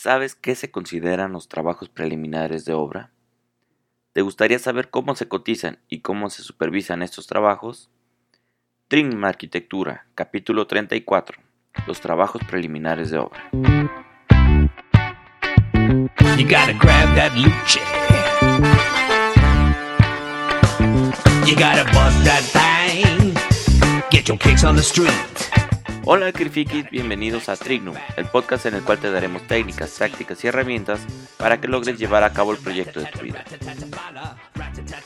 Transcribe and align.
¿Sabes 0.00 0.36
qué 0.36 0.54
se 0.54 0.70
consideran 0.70 1.32
los 1.32 1.48
trabajos 1.48 1.88
preliminares 1.88 2.64
de 2.64 2.72
obra? 2.72 3.10
¿Te 4.12 4.22
gustaría 4.22 4.60
saber 4.60 4.90
cómo 4.90 5.16
se 5.16 5.26
cotizan 5.26 5.80
y 5.88 6.02
cómo 6.02 6.30
se 6.30 6.44
supervisan 6.44 7.02
estos 7.02 7.26
trabajos? 7.26 7.90
Trim 8.86 9.24
Arquitectura, 9.24 10.06
capítulo 10.14 10.68
34. 10.68 11.40
Los 11.88 12.00
trabajos 12.00 12.40
preliminares 12.48 13.10
de 13.10 13.18
obra. 13.18 13.50
You 16.36 16.44
gotta 16.46 16.74
grab 16.78 17.16
that 17.16 17.32
luche. 17.34 17.80
You 21.44 21.56
gotta 21.56 21.82
bust 21.86 22.22
that 22.22 22.44
thing. 22.52 23.34
Get 24.12 24.28
your 24.28 24.38
kicks 24.38 24.62
on 24.62 24.76
the 24.76 24.82
street. 24.82 25.47
Hola 26.10 26.32
Crifikis, 26.32 26.88
bienvenidos 26.90 27.50
a 27.50 27.56
Trignum, 27.56 27.94
el 28.16 28.24
podcast 28.24 28.64
en 28.64 28.72
el 28.72 28.82
cual 28.82 28.96
te 28.96 29.10
daremos 29.10 29.42
técnicas, 29.42 29.94
tácticas 29.94 30.42
y 30.42 30.46
herramientas 30.46 31.00
para 31.36 31.60
que 31.60 31.68
logres 31.68 31.98
llevar 31.98 32.24
a 32.24 32.32
cabo 32.32 32.52
el 32.52 32.56
proyecto 32.56 32.98
de 33.00 33.06
tu 33.08 33.18
vida. 33.18 33.44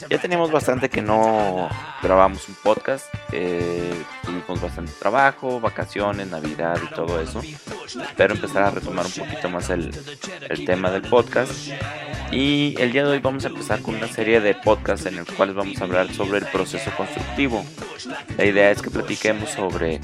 Ya 0.08 0.18
teníamos 0.20 0.52
bastante 0.52 0.88
que 0.88 1.02
no 1.02 1.68
grabamos 2.00 2.48
un 2.48 2.54
podcast, 2.54 3.06
eh, 3.32 3.92
tuvimos 4.22 4.60
bastante 4.60 4.92
trabajo, 4.92 5.58
vacaciones, 5.58 6.28
navidad 6.28 6.78
y 6.80 6.94
todo 6.94 7.20
eso. 7.20 7.40
Espero 7.40 8.34
empezar 8.34 8.62
a 8.62 8.70
retomar 8.70 9.04
un 9.04 9.12
poquito 9.12 9.50
más 9.50 9.70
el, 9.70 9.90
el 10.48 10.64
tema 10.64 10.92
del 10.92 11.02
podcast. 11.02 11.50
Y 12.30 12.76
el 12.78 12.92
día 12.92 13.02
de 13.02 13.10
hoy 13.10 13.18
vamos 13.18 13.44
a 13.44 13.48
empezar 13.48 13.82
con 13.82 13.96
una 13.96 14.06
serie 14.06 14.40
de 14.40 14.54
podcasts 14.54 15.06
en 15.06 15.18
el 15.18 15.26
cuales 15.26 15.56
vamos 15.56 15.80
a 15.80 15.84
hablar 15.84 16.14
sobre 16.14 16.38
el 16.38 16.46
proceso 16.46 16.92
constructivo. 16.96 17.64
La 18.36 18.44
idea 18.44 18.70
es 18.70 18.82
que 18.82 18.90
platiquemos 18.90 19.50
sobre 19.50 20.00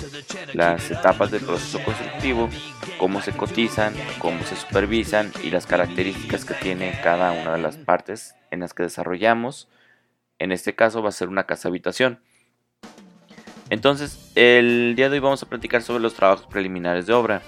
las 0.53 0.91
etapas 0.91 1.31
del 1.31 1.43
proceso 1.43 1.83
constructivo, 1.85 2.49
cómo 2.99 3.21
se 3.21 3.33
cotizan, 3.33 3.95
cómo 4.19 4.43
se 4.45 4.57
supervisan 4.57 5.33
y 5.43 5.51
las 5.51 5.67
características 5.67 6.45
que 6.45 6.55
tiene 6.55 6.99
cada 7.03 7.33
una 7.33 7.53
de 7.53 7.63
las 7.63 7.77
partes 7.77 8.35
en 8.51 8.61
las 8.61 8.75
que 8.75 8.85
desarrollamos. 8.85 9.69
En 10.39 10.53
este 10.53 10.75
caso 10.75 11.03
va 11.03 11.09
a 11.09 11.13
ser 11.13 11.29
una 11.29 11.45
casa 11.45 11.69
habitación. 11.69 12.21
Entonces, 13.71 14.31
el 14.35 14.95
día 14.97 15.09
de 15.09 15.17
hoy 15.17 15.21
vamos 15.21 15.43
a 15.43 15.47
platicar 15.47 15.83
sobre 15.83 16.03
los 16.03 16.15
trabajos 16.15 16.47
preliminares 16.47 17.07
de 17.07 17.13
obra. 17.13 17.43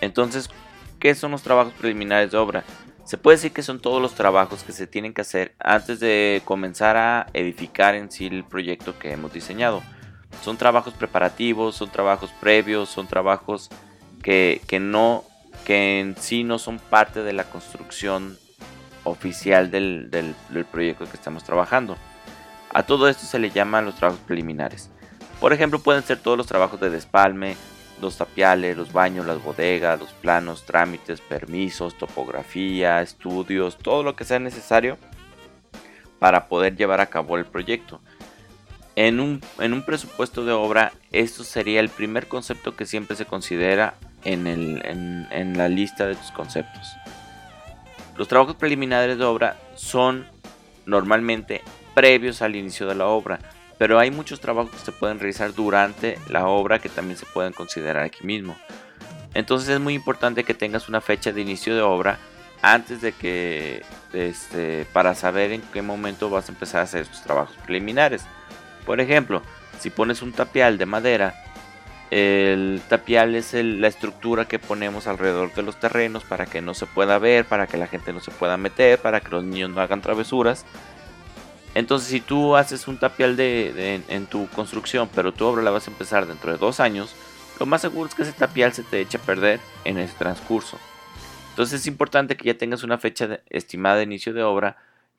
Entonces, 0.00 0.50
¿qué 1.00 1.14
son 1.14 1.32
los 1.32 1.42
trabajos 1.42 1.72
preliminares 1.74 2.30
de 2.30 2.38
obra? 2.38 2.64
Se 3.08 3.16
puede 3.16 3.38
decir 3.38 3.52
que 3.52 3.62
son 3.62 3.80
todos 3.80 4.02
los 4.02 4.12
trabajos 4.12 4.64
que 4.64 4.72
se 4.72 4.86
tienen 4.86 5.14
que 5.14 5.22
hacer 5.22 5.54
antes 5.60 5.98
de 5.98 6.42
comenzar 6.44 6.98
a 6.98 7.26
edificar 7.32 7.94
en 7.94 8.10
sí 8.10 8.26
el 8.26 8.44
proyecto 8.44 8.98
que 8.98 9.12
hemos 9.12 9.32
diseñado. 9.32 9.82
Son 10.42 10.58
trabajos 10.58 10.92
preparativos, 10.92 11.74
son 11.74 11.88
trabajos 11.88 12.30
previos, 12.38 12.90
son 12.90 13.06
trabajos 13.06 13.70
que, 14.22 14.60
no, 14.78 15.24
que 15.64 16.00
en 16.00 16.16
sí 16.18 16.44
no 16.44 16.58
son 16.58 16.78
parte 16.78 17.22
de 17.22 17.32
la 17.32 17.44
construcción 17.44 18.36
oficial 19.04 19.70
del, 19.70 20.10
del 20.10 20.64
proyecto 20.70 21.06
que 21.06 21.16
estamos 21.16 21.44
trabajando. 21.44 21.96
A 22.74 22.82
todo 22.82 23.08
esto 23.08 23.24
se 23.24 23.38
le 23.38 23.48
llaman 23.48 23.86
los 23.86 23.94
trabajos 23.94 24.20
preliminares. 24.26 24.90
Por 25.40 25.54
ejemplo, 25.54 25.78
pueden 25.78 26.02
ser 26.02 26.18
todos 26.18 26.36
los 26.36 26.46
trabajos 26.46 26.78
de 26.78 26.90
despalme, 26.90 27.56
los 28.00 28.16
tapiales, 28.16 28.76
los 28.76 28.92
baños, 28.92 29.26
las 29.26 29.42
bodegas, 29.42 29.98
los 29.98 30.12
planos, 30.12 30.64
trámites, 30.64 31.20
permisos, 31.20 31.96
topografía, 31.96 33.00
estudios, 33.02 33.78
todo 33.78 34.02
lo 34.02 34.16
que 34.16 34.24
sea 34.24 34.38
necesario 34.38 34.98
para 36.18 36.48
poder 36.48 36.76
llevar 36.76 37.00
a 37.00 37.06
cabo 37.06 37.36
el 37.36 37.44
proyecto. 37.44 38.00
En 38.96 39.20
un, 39.20 39.40
en 39.60 39.72
un 39.72 39.84
presupuesto 39.84 40.44
de 40.44 40.52
obra, 40.52 40.92
esto 41.12 41.44
sería 41.44 41.80
el 41.80 41.88
primer 41.88 42.26
concepto 42.26 42.74
que 42.74 42.86
siempre 42.86 43.16
se 43.16 43.26
considera 43.26 43.94
en, 44.24 44.46
en 44.46 45.56
la 45.56 45.68
lista 45.68 46.06
de 46.06 46.16
tus 46.16 46.32
conceptos. 46.32 46.96
Los 48.16 48.26
trabajos 48.26 48.56
preliminares 48.56 49.16
de 49.16 49.24
obra 49.24 49.56
son 49.76 50.26
normalmente 50.86 51.62
previos 51.94 52.42
al 52.42 52.56
inicio 52.56 52.88
de 52.88 52.96
la 52.96 53.06
obra 53.06 53.38
pero 53.78 53.98
hay 53.98 54.10
muchos 54.10 54.40
trabajos 54.40 54.72
que 54.72 54.78
se 54.78 54.92
pueden 54.92 55.18
realizar 55.20 55.54
durante 55.54 56.18
la 56.28 56.46
obra 56.48 56.80
que 56.80 56.88
también 56.88 57.16
se 57.16 57.26
pueden 57.26 57.52
considerar 57.52 58.02
aquí 58.02 58.26
mismo. 58.26 58.56
Entonces 59.34 59.68
es 59.68 59.80
muy 59.80 59.94
importante 59.94 60.44
que 60.44 60.54
tengas 60.54 60.88
una 60.88 61.00
fecha 61.00 61.32
de 61.32 61.40
inicio 61.40 61.74
de 61.74 61.82
obra 61.82 62.18
antes 62.60 63.00
de 63.00 63.12
que 63.12 63.82
este, 64.12 64.84
para 64.92 65.14
saber 65.14 65.52
en 65.52 65.62
qué 65.72 65.80
momento 65.80 66.28
vas 66.28 66.48
a 66.48 66.52
empezar 66.52 66.80
a 66.80 66.84
hacer 66.84 67.06
tus 67.06 67.22
trabajos 67.22 67.56
preliminares. 67.64 68.24
Por 68.84 69.00
ejemplo, 69.00 69.42
si 69.78 69.90
pones 69.90 70.22
un 70.22 70.32
tapial 70.32 70.76
de 70.76 70.86
madera, 70.86 71.34
el 72.10 72.80
tapial 72.88 73.34
es 73.34 73.52
la 73.52 73.86
estructura 73.86 74.46
que 74.46 74.58
ponemos 74.58 75.06
alrededor 75.06 75.54
de 75.54 75.62
los 75.62 75.78
terrenos 75.78 76.24
para 76.24 76.46
que 76.46 76.62
no 76.62 76.74
se 76.74 76.86
pueda 76.86 77.18
ver, 77.18 77.44
para 77.44 77.66
que 77.66 77.76
la 77.76 77.86
gente 77.86 78.12
no 78.12 78.20
se 78.20 78.30
pueda 78.30 78.56
meter, 78.56 78.98
para 78.98 79.20
que 79.20 79.28
los 79.28 79.44
niños 79.44 79.70
no 79.70 79.80
hagan 79.80 80.00
travesuras. 80.00 80.64
Entonces, 81.74 82.08
si 82.08 82.20
tú 82.20 82.56
haces 82.56 82.88
un 82.88 82.98
tapial 82.98 83.36
de, 83.36 84.02
en 84.08 84.26
tu 84.26 84.48
construcción, 84.48 85.08
pero 85.14 85.32
tu 85.32 85.44
obra 85.44 85.62
la 85.62 85.70
vas 85.70 85.86
a 85.86 85.90
empezar 85.90 86.26
dentro 86.26 86.50
de 86.50 86.58
dos 86.58 86.80
años, 86.80 87.14
lo 87.60 87.66
más 87.66 87.80
seguro 87.80 88.08
es 88.08 88.14
que 88.14 88.22
ese 88.22 88.32
tapial 88.32 88.72
se 88.72 88.84
te 88.84 89.00
eche 89.00 89.18
a 89.18 89.22
perder 89.22 89.60
en 89.84 89.98
ese 89.98 90.14
transcurso. 90.16 90.78
Entonces 91.50 91.80
es 91.80 91.86
importante 91.88 92.36
que 92.36 92.46
ya 92.46 92.56
tengas 92.56 92.84
una 92.84 92.98
fecha 92.98 93.40
estimada 93.50 93.96
de 93.96 94.04
inicio 94.04 94.32
de 94.32 94.44
obra 94.44 94.76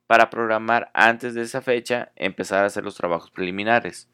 para 0.07 0.29
programar 0.29 0.89
antes 0.93 1.33
de 1.33 1.41
esa 1.41 1.61
fecha 1.61 2.11
empezar 2.15 2.63
a 2.63 2.67
hacer 2.67 2.83
los 2.83 2.95
trabajos 2.95 3.29
preliminares. 3.29 4.07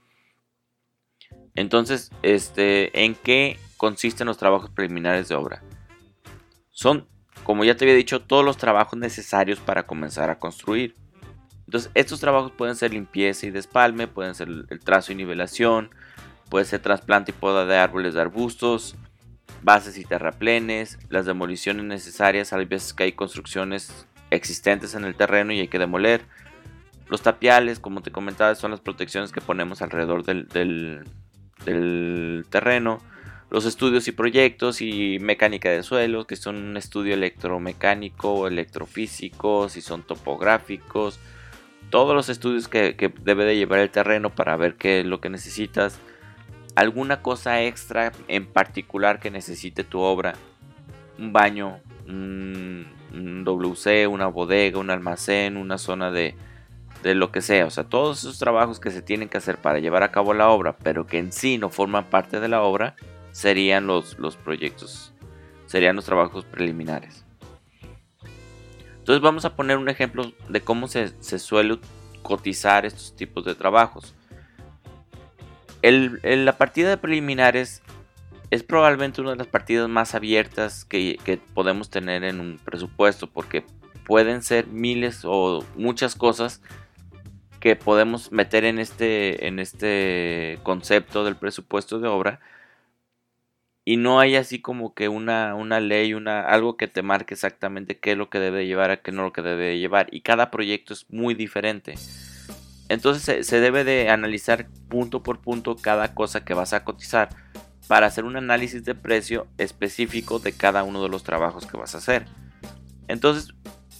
Entonces, 1.53 2.11
este, 2.21 3.05
¿en 3.05 3.15
qué 3.15 3.57
consisten 3.77 4.27
los 4.27 4.37
trabajos 4.37 4.71
preliminares 4.71 5.29
de 5.29 5.35
obra? 5.35 5.63
Son, 6.71 7.07
como 7.43 7.63
ya 7.63 7.77
te 7.77 7.85
había 7.85 7.95
dicho, 7.95 8.21
todos 8.21 8.43
los 8.43 8.57
trabajos 8.57 8.99
necesarios 8.99 9.59
para 9.59 9.85
comenzar 9.85 10.29
a 10.29 10.39
construir. 10.39 10.95
Entonces, 11.65 11.91
estos 11.95 12.19
trabajos 12.19 12.51
pueden 12.51 12.75
ser 12.75 12.93
limpieza 12.93 13.47
y 13.47 13.51
despalme, 13.51 14.07
pueden 14.07 14.35
ser 14.35 14.49
el 14.49 14.79
trazo 14.79 15.11
y 15.11 15.15
nivelación, 15.15 15.89
puede 16.49 16.65
ser 16.65 16.81
trasplante 16.81 17.31
y 17.31 17.33
poda 17.33 17.65
de 17.65 17.77
árboles 17.77 18.13
de 18.13 18.21
arbustos, 18.21 18.95
bases 19.63 19.97
y 19.97 20.05
terraplenes, 20.05 20.99
las 21.09 21.25
demoliciones 21.25 21.85
necesarias, 21.85 22.53
hay 22.53 22.65
veces 22.65 22.93
que 22.93 23.03
hay 23.03 23.11
construcciones 23.13 24.05
existentes 24.29 24.93
en 24.95 25.05
el 25.05 25.15
terreno 25.15 25.53
y 25.53 25.59
hay 25.59 25.67
que 25.67 25.79
demoler. 25.79 26.21
Los 27.07 27.21
tapiales, 27.21 27.79
como 27.79 28.01
te 28.01 28.11
comentaba, 28.11 28.55
son 28.55 28.71
las 28.71 28.79
protecciones 28.79 29.31
que 29.31 29.41
ponemos 29.41 29.81
alrededor 29.81 30.23
del, 30.23 31.05
terreno. 32.49 32.99
Los 33.51 33.65
estudios 33.65 34.07
y 34.07 34.11
proyectos 34.11 34.81
y 34.81 35.19
mecánica 35.19 35.69
de 35.69 35.83
suelo, 35.83 36.25
que 36.25 36.35
son 36.35 36.55
un 36.55 36.77
estudio 36.77 37.13
electromecánico 37.13 38.33
o 38.33 38.47
electrofísico, 38.47 39.69
si 39.69 39.81
son 39.81 40.01
topográficos, 40.01 41.19
todos 41.89 42.15
los 42.15 42.29
estudios 42.29 42.67
que, 42.67 43.13
debe 43.21 43.45
de 43.45 43.55
llevar 43.55 43.79
el 43.79 43.89
terreno 43.89 44.29
para 44.29 44.55
ver 44.57 44.75
qué 44.75 45.01
es 45.01 45.05
lo 45.05 45.21
que 45.21 45.29
necesitas, 45.29 45.99
alguna 46.75 47.21
cosa 47.21 47.61
extra 47.63 48.11
en 48.27 48.45
particular 48.45 49.19
que 49.19 49.31
necesite 49.31 49.83
tu 49.83 49.99
obra, 49.99 50.33
un 51.17 51.31
baño, 51.33 51.79
un, 52.07 52.93
WC, 53.45 54.07
una 54.07 54.27
bodega, 54.27 54.79
un 54.79 54.89
almacén, 54.89 55.55
una 55.55 55.77
zona 55.77 56.11
de, 56.11 56.35
de 57.03 57.15
lo 57.15 57.31
que 57.31 57.41
sea, 57.41 57.65
o 57.65 57.69
sea, 57.69 57.85
todos 57.85 58.19
esos 58.19 58.39
trabajos 58.39 58.79
que 58.79 58.91
se 58.91 59.01
tienen 59.01 59.29
que 59.29 59.37
hacer 59.37 59.57
para 59.57 59.79
llevar 59.79 60.03
a 60.03 60.11
cabo 60.11 60.33
la 60.33 60.49
obra, 60.49 60.75
pero 60.83 61.07
que 61.07 61.19
en 61.19 61.31
sí 61.31 61.57
no 61.57 61.69
forman 61.69 62.05
parte 62.05 62.39
de 62.39 62.49
la 62.49 62.61
obra, 62.61 62.95
serían 63.31 63.87
los, 63.87 64.19
los 64.19 64.35
proyectos, 64.35 65.13
serían 65.65 65.95
los 65.95 66.05
trabajos 66.05 66.45
preliminares. 66.45 67.24
Entonces 69.05 69.21
vamos 69.21 69.45
a 69.45 69.55
poner 69.55 69.77
un 69.77 69.87
ejemplo 69.87 70.31
de 70.49 70.61
cómo 70.61 70.87
se, 70.87 71.11
suele 71.37 71.77
cotizar 72.23 72.87
estos 72.87 73.15
tipos 73.15 73.45
de 73.45 73.53
trabajos. 73.53 74.15
la 75.83 76.57
partida 76.57 76.89
de 76.89 76.97
preliminares 76.97 77.83
es 78.49 78.63
probablemente 78.63 79.21
una 79.21 79.29
de 79.29 79.35
las 79.35 79.45
partidas 79.45 79.87
más 79.87 80.15
abiertas 80.15 80.85
que, 80.85 81.39
podemos 81.53 81.91
tener 81.91 82.23
en 82.23 82.39
un 82.39 82.57
presupuesto 82.57 83.27
porque 83.27 83.63
pueden 84.07 84.41
ser 84.41 84.65
miles 84.65 85.21
o 85.23 85.63
muchas 85.75 86.15
cosas 86.15 86.63
que 87.59 87.75
podemos 87.75 88.31
meter 88.31 88.65
en 88.65 88.79
este, 88.79 89.45
en 89.45 89.59
este 89.59 90.57
concepto 90.63 91.23
del 91.23 91.35
presupuesto 91.35 91.99
de 91.99 92.07
obra 92.07 92.39
y 93.87 93.97
no 93.97 94.19
hay 94.19 94.35
así 94.35 94.59
como 94.59 94.95
que 94.95 95.09
una, 95.09 95.53
una 95.53 95.79
ley, 95.79 96.15
una, 96.15 96.41
algo 96.41 96.75
que 96.75 96.87
te 96.87 97.03
marque 97.03 97.35
exactamente 97.35 97.99
qué 97.99 98.13
es 98.13 98.17
lo 98.17 98.31
que 98.31 98.39
debe 98.39 98.65
llevar, 98.65 98.89
a 98.89 98.97
qué 98.97 99.11
no 99.11 99.21
lo 99.21 99.31
que 99.31 99.43
debe 99.43 99.77
llevar. 99.77 100.07
Y 100.11 100.21
cada 100.21 100.49
proyecto 100.49 100.93
es 100.93 101.05
muy 101.09 101.35
diferente. 101.35 101.93
Entonces 102.89 103.45
se, 103.45 103.59
debe 103.59 103.83
de 103.83 104.09
analizar 104.09 104.67
punto 104.89 105.21
por 105.21 105.39
punto 105.39 105.75
cada 105.75 106.15
cosa 106.15 106.43
que 106.43 106.55
vas 106.55 106.73
a 106.73 106.83
cotizar 106.83 107.29
para 107.87 108.07
hacer 108.07 108.23
un 108.23 108.35
análisis 108.37 108.83
de 108.85 108.95
precio 108.95 109.45
específico 109.59 110.39
de 110.39 110.53
cada 110.53 110.83
uno 110.83 111.03
de 111.03 111.09
los 111.09 111.23
trabajos 111.23 111.67
que 111.67 111.77
vas 111.77 111.93
a 111.93 111.99
hacer. 111.99 112.25
Entonces, 113.07 113.53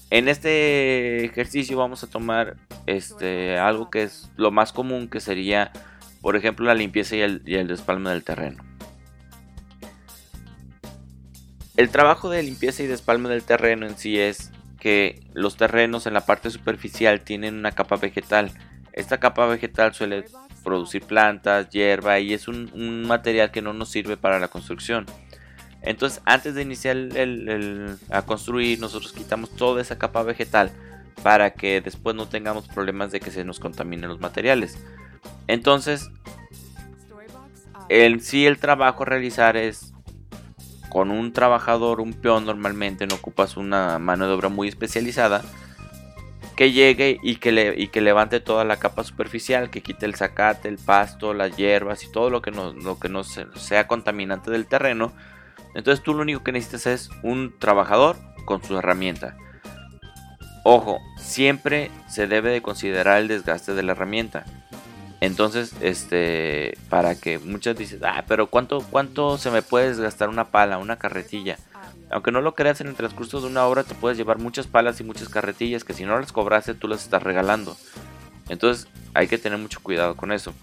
en 0.09 0.27
este 0.27 1.25
ejercicio 1.25 1.77
vamos 1.77 2.03
a 2.03 2.09
tomar 2.09 2.57
este, 2.87 3.59
algo 3.59 3.91
que 3.91 4.01
es 4.01 4.31
lo 4.35 4.49
más 4.49 4.73
común, 4.73 5.09
que 5.09 5.19
sería, 5.19 5.71
por 6.21 6.35
ejemplo, 6.35 6.65
la 6.65 6.73
limpieza 6.73 7.15
y 7.15 7.21
el, 7.21 7.43
y 7.45 7.53
el 7.55 7.67
despalme 7.67 8.09
del 8.09 8.23
terreno. 8.23 8.74
El 11.77 11.89
trabajo 11.89 12.29
de 12.29 12.41
limpieza 12.41 12.83
y 12.83 12.87
despalme 12.87 13.27
del 13.27 13.43
terreno 13.43 13.85
en 13.85 13.97
sí 13.97 14.17
es 14.17 14.51
que 14.79 15.21
los 15.33 15.57
terrenos 15.57 16.05
en 16.05 16.13
la 16.13 16.25
parte 16.25 16.49
superficial 16.49 17.21
tienen 17.21 17.55
una 17.55 17.71
capa 17.71 17.97
vegetal. 17.97 18.51
Esta 18.93 19.19
capa 19.19 19.45
vegetal 19.47 19.93
suele 19.93 20.25
producir 20.63 21.03
plantas, 21.03 21.69
hierba 21.69 22.19
y 22.19 22.33
es 22.33 22.47
un, 22.47 23.03
material 23.05 23.51
que 23.51 23.61
no 23.61 23.73
nos 23.73 23.89
sirve 23.89 24.15
para 24.15 24.39
la 24.39 24.47
construcción. 24.47 25.05
Entonces, 25.81 26.21
antes 26.25 26.55
de 26.55 26.61
iniciar 26.61 26.97
a 28.09 28.21
construir, 28.21 28.79
nosotros 28.79 29.11
quitamos 29.11 29.49
toda 29.51 29.81
esa 29.81 29.97
capa 29.97 30.23
vegetal 30.23 30.71
para 31.23 31.53
que 31.53 31.81
después 31.81 32.15
no 32.15 32.27
tengamos 32.27 32.67
problemas 32.67 33.11
de 33.11 33.19
que 33.19 33.31
se 33.31 33.43
nos 33.43 33.59
contaminen 33.59 34.09
los 34.09 34.21
materiales. 34.21 34.77
Entonces, 35.47 36.09
en 37.89 38.21
sí 38.21 38.45
el 38.45 38.59
trabajo 38.59 39.03
a 39.03 39.07
realizar 39.07 39.57
es 39.57 39.94
con 40.95 41.11
un 41.11 41.33
trabajador, 41.33 41.99
un 41.99 42.13
peón 42.13 42.45
normalmente, 42.45 43.05
no 43.05 43.15
ocupas 43.15 43.57
una 43.57 43.99
mano 43.99 44.27
de 44.27 44.33
obra 44.33 44.47
muy 44.47 44.69
especializada, 44.69 45.41
que 46.55 46.71
llegue 46.71 47.19
y 47.21 47.35
que, 47.35 47.51
levante 48.01 48.39
toda 48.39 48.63
la 48.63 48.77
capa 48.77 49.03
superficial, 49.03 49.69
que 49.69 49.83
quite 49.83 50.05
el 50.05 50.15
zacate, 50.15 50.69
el 50.69 50.77
pasto, 50.77 51.33
las 51.33 51.57
hierbas 51.57 52.05
y 52.05 52.11
todo 52.13 52.29
lo 52.29 52.41
que 52.41 52.51
no, 52.51 52.71
lo 52.71 52.97
que 52.97 53.09
no 53.09 53.25
sea 53.25 53.87
contaminante 53.87 54.51
del 54.51 54.67
terreno. 54.67 55.11
Entonces 55.73 56.01
tú 56.01 56.13
lo 56.13 56.21
único 56.21 56.45
que 56.45 56.53
necesitas 56.53 56.87
es 56.87 57.09
un 57.23 57.53
trabajador 57.59 58.15
con 58.45 58.63
su 58.63 58.77
herramienta. 58.77 59.35
Ojo, 60.63 60.99
siempre 61.17 61.91
se 62.07 62.25
debe 62.27 62.51
de 62.51 62.61
considerar 62.61 63.19
el 63.19 63.27
desgaste 63.27 63.73
de 63.73 63.83
la 63.83 63.91
herramienta. 63.91 64.45
Entonces, 65.21 65.73
este, 65.81 66.77
para 66.89 67.15
que 67.15 67.39
muchas 67.39 67.77
dicen, 67.77 67.99
ah, 68.03 68.25
pero 68.27 68.47
¿cuánto, 68.47 68.79
¿cuánto 68.89 69.37
se 69.37 69.49
me 69.49 69.61
puede 69.61 69.89
desgastar 69.89 70.29
una 70.29 70.51
pala, 70.51 70.77
una 70.77 70.97
carretilla? 70.97 71.57
Aunque 72.11 72.31
no 72.31 72.41
lo 72.41 72.53
creas 72.53 72.81
en 72.81 72.87
el 72.87 72.95
transcurso 72.95 73.41
de 73.41 73.47
una 73.47 73.65
obra, 73.65 73.83
te 73.83 73.95
puedes 73.95 74.17
llevar 74.17 74.37
muchas 74.37 74.67
palas 74.67 74.99
y 74.99 75.03
muchas 75.03 75.29
carretillas 75.29 75.83
que 75.83 75.93
si 75.93 76.05
no 76.05 76.19
las 76.19 76.31
cobraste, 76.31 76.75
tú 76.75 76.87
las 76.87 77.03
estás 77.03 77.23
regalando. 77.23 77.75
Entonces, 78.49 78.87
hay 79.13 79.27
que 79.27 79.37
tener 79.37 79.57
mucho 79.57 79.79
cuidado 79.81 80.15
con 80.15 80.31
eso. 80.31 80.53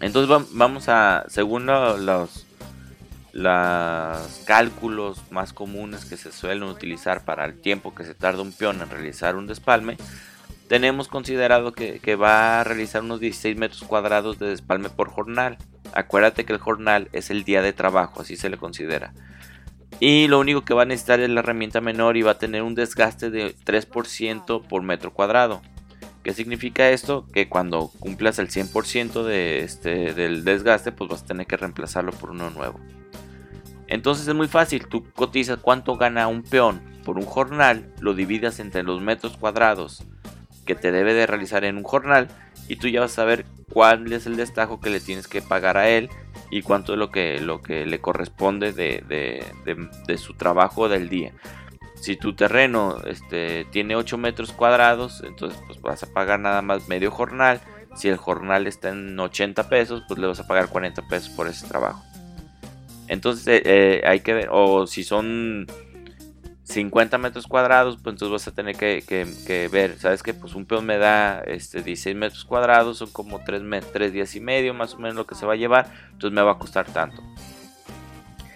Entonces, 0.00 0.46
vamos 0.52 0.88
a, 0.88 1.24
según 1.28 1.66
los, 1.66 2.46
los 3.32 4.42
cálculos 4.44 5.20
más 5.30 5.52
comunes 5.52 6.04
que 6.04 6.16
se 6.16 6.30
suelen 6.30 6.64
utilizar 6.64 7.24
para 7.24 7.44
el 7.44 7.60
tiempo 7.60 7.94
que 7.94 8.04
se 8.04 8.14
tarda 8.14 8.42
un 8.42 8.52
peón 8.52 8.80
en 8.82 8.90
realizar 8.90 9.36
un 9.36 9.46
despalme, 9.46 9.96
tenemos 10.72 11.06
considerado 11.06 11.74
que, 11.74 12.16
va 12.16 12.58
a 12.58 12.64
realizar 12.64 13.02
unos 13.02 13.20
16 13.20 13.58
metros 13.58 13.82
cuadrados 13.82 14.38
de 14.38 14.48
despalme 14.48 14.88
por 14.88 15.10
jornal. 15.10 15.58
Acuérdate 15.92 16.46
que 16.46 16.54
el 16.54 16.58
jornal 16.58 17.10
es 17.12 17.28
el 17.28 17.44
día 17.44 17.60
de 17.60 17.74
trabajo, 17.74 18.22
así 18.22 18.36
se 18.36 18.48
le 18.48 18.56
considera. 18.56 19.12
Y 20.00 20.28
lo 20.28 20.40
único 20.40 20.64
que 20.64 20.72
va 20.72 20.84
a 20.84 20.86
necesitar 20.86 21.20
es 21.20 21.28
la 21.28 21.40
herramienta 21.40 21.82
menor 21.82 22.16
y 22.16 22.22
va 22.22 22.30
a 22.30 22.38
tener 22.38 22.62
un 22.62 22.74
desgaste 22.74 23.28
de 23.28 23.54
3% 23.54 24.66
por 24.66 24.82
metro 24.82 25.12
cuadrado. 25.12 25.60
¿Qué 26.22 26.32
significa 26.32 26.88
esto? 26.88 27.26
Que 27.34 27.50
cuando 27.50 27.90
cumplas 27.98 28.38
el 28.38 28.48
100% 28.48 29.24
de 29.24 29.58
este, 29.58 30.14
del 30.14 30.42
desgaste, 30.42 30.90
pues 30.90 31.10
vas 31.10 31.22
a 31.24 31.26
tener 31.26 31.46
que 31.46 31.58
reemplazarlo 31.58 32.12
por 32.12 32.30
uno 32.30 32.48
nuevo. 32.48 32.80
Entonces 33.88 34.26
es 34.26 34.34
muy 34.34 34.48
fácil, 34.48 34.86
tú 34.86 35.04
cotizas 35.12 35.58
cuánto 35.60 35.98
gana 35.98 36.28
un 36.28 36.42
peón 36.42 36.80
por 37.04 37.18
un 37.18 37.26
jornal, 37.26 37.92
lo 38.00 38.14
dividas 38.14 38.58
entre 38.58 38.84
los 38.84 39.02
metros 39.02 39.36
cuadrados 39.36 40.02
que 40.64 40.74
te 40.74 40.92
debe 40.92 41.14
de 41.14 41.26
realizar 41.26 41.64
en 41.64 41.76
un 41.76 41.84
jornal 41.84 42.28
y 42.68 42.76
tú 42.76 42.88
ya 42.88 43.00
vas 43.00 43.12
a 43.12 43.16
saber 43.16 43.44
cuál 43.72 44.12
es 44.12 44.26
el 44.26 44.36
destajo 44.36 44.80
que 44.80 44.90
le 44.90 45.00
tienes 45.00 45.28
que 45.28 45.42
pagar 45.42 45.76
a 45.76 45.88
él 45.88 46.10
y 46.50 46.62
cuánto 46.62 46.92
es 46.92 46.98
lo 46.98 47.10
que, 47.10 47.40
lo 47.40 47.62
que 47.62 47.86
le 47.86 48.00
corresponde 48.00 48.72
de, 48.72 50.16
su 50.18 50.34
trabajo 50.34 50.88
del 50.88 51.08
día. 51.08 51.32
Si 51.96 52.16
tu 52.16 52.34
terreno 52.34 52.98
este, 53.06 53.64
tiene 53.70 53.96
8 53.96 54.18
metros 54.18 54.52
cuadrados, 54.52 55.22
entonces 55.24 55.58
pues 55.66 55.80
vas 55.80 56.02
a 56.02 56.12
pagar 56.12 56.40
nada 56.40 56.60
más 56.60 56.88
medio 56.88 57.10
jornal. 57.10 57.60
Si 57.94 58.08
el 58.08 58.16
jornal 58.16 58.66
está 58.66 58.88
en 58.90 59.18
80 59.18 59.68
pesos, 59.68 60.02
pues 60.08 60.18
le 60.18 60.26
vas 60.26 60.40
a 60.40 60.46
pagar 60.46 60.68
40 60.68 61.02
pesos 61.08 61.30
por 61.30 61.46
ese 61.46 61.66
trabajo. 61.66 62.02
Entonces 63.08 63.46
eh, 63.46 63.62
eh, 63.64 64.02
hay 64.06 64.20
que 64.20 64.34
ver, 64.34 64.48
o 64.50 64.86
si 64.86 65.04
son 65.04 65.66
50 66.72 67.18
metros 67.18 67.46
cuadrados, 67.46 67.96
pues 68.02 68.14
entonces 68.14 68.32
vas 68.32 68.48
a 68.48 68.54
tener 68.54 68.76
que, 68.76 69.68
ver, 69.70 69.98
¿sabes 69.98 70.22
que 70.22 70.34
Pues 70.34 70.54
un 70.54 70.64
peón 70.64 70.86
me 70.86 70.98
da 70.98 71.40
este, 71.40 71.82
16 71.82 72.16
metros 72.16 72.44
cuadrados, 72.44 72.98
son 72.98 73.10
como 73.10 73.42
3, 73.44 73.62
3 73.92 74.12
días 74.12 74.34
y 74.34 74.40
medio 74.40 74.74
más 74.74 74.94
o 74.94 74.98
menos 74.98 75.14
lo 75.14 75.26
que 75.26 75.34
se 75.34 75.46
va 75.46 75.52
a 75.52 75.56
llevar, 75.56 75.92
entonces 76.12 76.34
me 76.34 76.42
va 76.42 76.52
a 76.52 76.58
costar 76.58 76.86
tanto. 76.86 77.22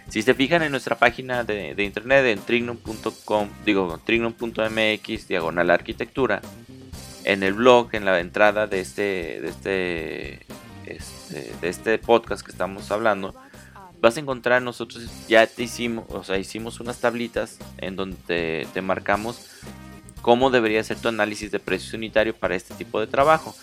Si 0.08 0.22
se 0.22 0.34
fijan 0.34 0.62
en 0.62 0.70
nuestra 0.70 0.96
página 0.96 1.44
de, 1.44 1.74
internet 1.82 2.24
en 2.26 2.38
trignum.com, 2.38 3.48
digo 3.64 4.00
trignum.mx, 4.04 5.28
diagonal 5.28 5.70
arquitectura, 5.70 6.40
en 7.24 7.42
el 7.42 7.54
blog, 7.54 7.88
en 7.92 8.04
la 8.04 8.20
entrada 8.20 8.66
de 8.66 8.80
este, 8.80 9.40
de 9.40 9.48
este, 9.48 10.46
este, 10.86 11.52
de 11.60 11.68
este 11.68 11.98
podcast 11.98 12.46
que 12.46 12.52
estamos 12.52 12.90
hablando, 12.92 13.34
vas 14.00 14.16
a 14.16 14.20
encontrar 14.20 14.62
nosotros 14.62 15.26
ya 15.28 15.46
te 15.46 15.62
hicimos, 15.62 16.04
o 16.08 16.22
sea, 16.22 16.38
hicimos 16.38 16.80
unas 16.80 17.00
tablitas 17.00 17.58
en 17.78 17.96
donde 17.96 18.66
te, 18.72 18.82
marcamos 18.82 19.50
cómo 20.22 20.50
debería 20.50 20.82
ser 20.84 20.98
tu 20.98 21.08
análisis 21.08 21.50
de 21.50 21.58
precio 21.58 21.96
unitario 21.96 22.34
para 22.34 22.54
este 22.54 22.74
tipo 22.74 23.00
de 23.00 23.06
trabajo. 23.06 23.54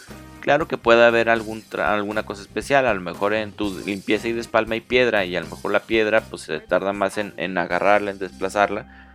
Claro 0.42 0.68
que 0.68 0.78
puede 0.78 1.06
haber 1.06 1.30
alguna 1.30 2.24
cosa 2.24 2.42
especial, 2.42 2.86
a 2.86 2.94
lo 2.94 3.00
mejor 3.00 3.34
en 3.34 3.54
tu 3.54 3.80
limpieza 3.86 4.28
y 4.28 4.34
despalma 4.34 4.76
y 4.76 4.82
piedra 4.82 5.24
y 5.24 5.36
a 5.38 5.42
lo 5.42 5.48
mejor 5.48 5.72
la 5.72 5.82
piedra 5.82 6.22
pues 6.22 6.42
se 6.42 6.60
tarda 6.60 6.92
más 6.92 7.18
en, 7.18 7.34
en 7.38 7.58
agarrarla, 7.58 8.12
en 8.12 8.20
desplazarla. 8.20 9.10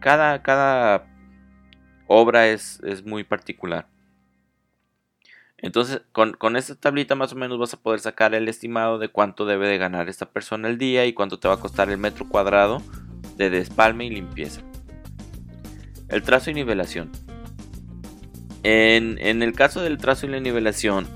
Cada, 0.00 0.42
cada 0.42 1.04
obra 2.08 2.48
es, 2.48 2.80
es 2.82 3.04
muy 3.04 3.22
particular. 3.22 3.86
Entonces, 5.62 6.00
con, 6.12 6.56
esta 6.56 6.74
tablita 6.74 7.14
más 7.14 7.32
o 7.32 7.36
menos 7.36 7.58
vas 7.58 7.74
a 7.74 7.76
poder 7.76 8.00
sacar 8.00 8.34
el 8.34 8.48
estimado 8.48 8.98
de 8.98 9.08
cuánto 9.08 9.44
debe 9.44 9.68
de 9.68 9.78
ganar 9.78 10.08
esta 10.08 10.26
persona 10.26 10.68
el 10.68 10.78
día 10.78 11.04
y 11.04 11.12
cuánto 11.12 11.38
te 11.38 11.48
va 11.48 11.54
a 11.54 11.60
costar 11.60 11.90
el 11.90 11.98
metro 11.98 12.26
cuadrado 12.28 12.82
de 13.36 13.50
despalme 13.50 14.06
y 14.06 14.10
limpieza. 14.10 14.62
El 16.08 16.22
trazo 16.22 16.50
y 16.50 16.54
nivelación. 16.54 17.10
En, 18.62 19.42
el 19.42 19.52
caso 19.52 19.80
del 19.80 19.98
trazo 19.98 20.26
y 20.26 20.30
la 20.30 20.40
nivelación, 20.40 21.06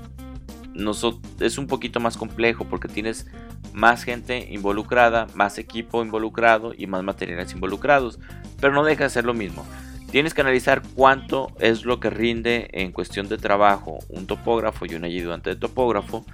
es 1.39 1.57
un 1.57 1.67
poquito 1.67 1.99
más 1.99 2.17
complejo 2.17 2.65
porque 2.65 2.87
tienes 2.87 3.27
más 3.73 4.03
gente 4.03 4.47
involucrada, 4.51 5.27
más 5.33 5.57
equipo 5.57 6.03
involucrado 6.03 6.73
y 6.75 6.87
más 6.87 7.03
materiales 7.03 7.53
involucrados, 7.53 8.19
pero 8.59 8.73
no 8.73 8.83
deja 8.83 9.05
de 9.05 9.09
ser 9.09 9.25
lo 9.25 9.33
mismo. 9.33 9.65
Tienes 10.15 10.33
que 10.33 10.39
analizar 10.39 10.81
cuánto 10.95 11.51
es 11.59 11.83
lo 11.83 11.99
que 11.99 12.09
rinde 12.09 12.69
en 12.71 12.93
cuestión 12.93 13.27
de 13.27 13.37
trabajo 13.37 13.99
un 14.07 14.27
topógrafo 14.27 14.85
y 14.85 14.95
un 14.95 15.03
ayudante 15.03 15.49
de 15.49 15.55
topógrafo. 15.57 16.25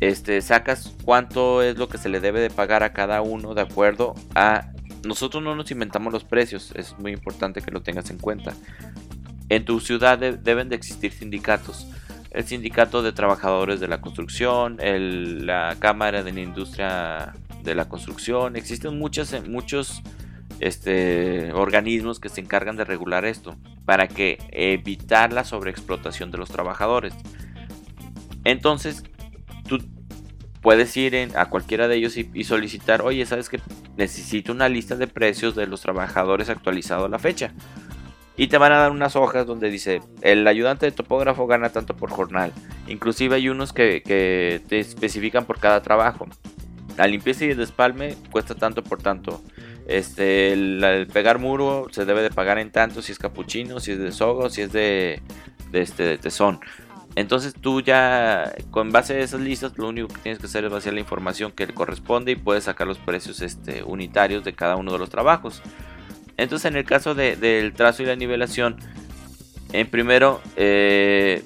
Este, 0.00 0.40
sacas 0.40 0.94
cuánto 1.04 1.60
es 1.60 1.76
lo 1.76 1.90
que 1.90 1.98
se 1.98 2.08
le 2.08 2.20
debe 2.20 2.40
de 2.40 2.48
pagar 2.48 2.82
a 2.82 2.94
cada 2.94 3.20
uno 3.20 3.52
de 3.52 3.60
acuerdo 3.60 4.14
a... 4.34 4.70
Nosotros 5.04 5.42
no 5.42 5.54
nos 5.54 5.70
inventamos 5.70 6.10
los 6.10 6.24
precios, 6.24 6.72
es 6.74 6.98
muy 6.98 7.12
importante 7.12 7.60
que 7.60 7.70
lo 7.70 7.82
tengas 7.82 8.08
en 8.08 8.16
cuenta. 8.16 8.54
En 9.50 9.66
tu 9.66 9.78
ciudad 9.80 10.18
deben 10.18 10.70
de 10.70 10.76
existir 10.76 11.12
sindicatos. 11.12 11.86
El 12.30 12.44
sindicato 12.46 13.02
de 13.02 13.12
trabajadores 13.12 13.78
de 13.78 13.88
la 13.88 14.00
construcción, 14.00 14.78
la 15.44 15.76
cámara 15.80 16.22
de 16.22 16.32
la 16.32 16.40
industria 16.40 17.34
de 17.62 17.74
la 17.74 17.90
construcción. 17.90 18.56
Existen 18.56 18.98
muchas, 18.98 19.46
muchos 19.46 20.02
este, 20.60 21.52
organismos 21.52 22.20
que 22.20 22.28
se 22.28 22.40
encargan 22.40 22.76
de 22.76 22.84
regular 22.84 23.24
esto 23.24 23.56
para 23.84 24.08
que 24.08 24.38
evitar 24.50 25.32
la 25.32 25.44
sobreexplotación 25.44 26.30
de 26.30 26.38
los 26.38 26.50
trabajadores. 26.50 27.14
Entonces, 28.44 29.02
tú 29.68 29.78
puedes 30.62 30.96
ir 30.96 31.30
a 31.36 31.46
cualquiera 31.46 31.88
de 31.88 31.96
ellos 31.96 32.16
y, 32.16 32.44
solicitar, 32.44 33.02
oye, 33.02 33.24
¿sabes 33.26 33.48
que 33.48 33.60
necesito 33.96 34.52
una 34.52 34.68
lista 34.68 34.96
de 34.96 35.06
precios 35.06 35.54
de 35.54 35.66
los 35.66 35.80
trabajadores 35.80 36.48
actualizado 36.48 37.06
a 37.06 37.08
la 37.08 37.18
fecha? 37.18 37.52
Y 38.36 38.48
te 38.48 38.58
van 38.58 38.72
a 38.72 38.78
dar 38.78 38.90
unas 38.90 39.16
hojas 39.16 39.46
donde 39.46 39.70
dice, 39.70 40.02
el 40.20 40.46
ayudante 40.46 40.84
de 40.84 40.92
topógrafo 40.92 41.46
gana 41.46 41.70
tanto 41.70 41.96
por 41.96 42.10
jornal. 42.10 42.52
Inclusive 42.86 43.36
hay 43.36 43.48
unos 43.48 43.72
que, 43.72 44.02
que 44.02 44.60
te 44.68 44.78
especifican 44.78 45.44
por 45.44 45.58
cada 45.58 45.82
trabajo. 45.82 46.26
La 46.96 47.06
limpieza 47.06 47.44
y 47.44 47.50
el 47.50 47.58
despalme 47.58 48.16
cuesta 48.30 48.54
tanto 48.54 48.82
por 48.82 49.00
tanto. 49.00 49.42
Este, 49.86 50.52
el, 50.52 51.06
pegar 51.12 51.38
muro 51.38 51.86
se 51.90 52.04
debe 52.04 52.22
de 52.22 52.30
pagar 52.30 52.58
en 52.58 52.70
tanto 52.70 53.02
si 53.02 53.12
es 53.12 53.18
capuchino, 53.18 53.78
si 53.78 53.92
es 53.92 53.98
de 53.98 54.10
sogo, 54.10 54.50
si 54.50 54.62
es 54.62 54.72
de, 54.72 55.22
de, 55.70 55.80
este, 55.80 56.02
de 56.02 56.18
tesón. 56.18 56.60
Entonces 57.14 57.54
tú 57.58 57.80
ya, 57.80 58.52
con 58.70 58.92
base 58.92 59.14
a 59.14 59.20
esas 59.20 59.40
listas, 59.40 59.78
lo 59.78 59.88
único 59.88 60.08
que 60.08 60.20
tienes 60.20 60.38
que 60.38 60.46
hacer 60.46 60.64
es 60.66 60.70
vaciar 60.70 60.92
la 60.92 61.00
información 61.00 61.50
que 61.50 61.66
le 61.66 61.72
corresponde 61.72 62.32
y 62.32 62.36
puedes 62.36 62.64
sacar 62.64 62.86
los 62.86 62.98
precios 62.98 63.40
este, 63.40 63.82
unitarios 63.82 64.44
de 64.44 64.54
cada 64.54 64.76
uno 64.76 64.92
de 64.92 64.98
los 64.98 65.08
trabajos. 65.08 65.62
Entonces 66.36 66.70
en 66.70 66.76
el 66.76 66.84
caso 66.84 67.14
del 67.14 67.72
trazo 67.72 68.02
y 68.02 68.06
la 68.06 68.16
nivelación, 68.16 68.76
en 69.72 69.88
primero, 69.88 70.42
eh, 70.56 71.42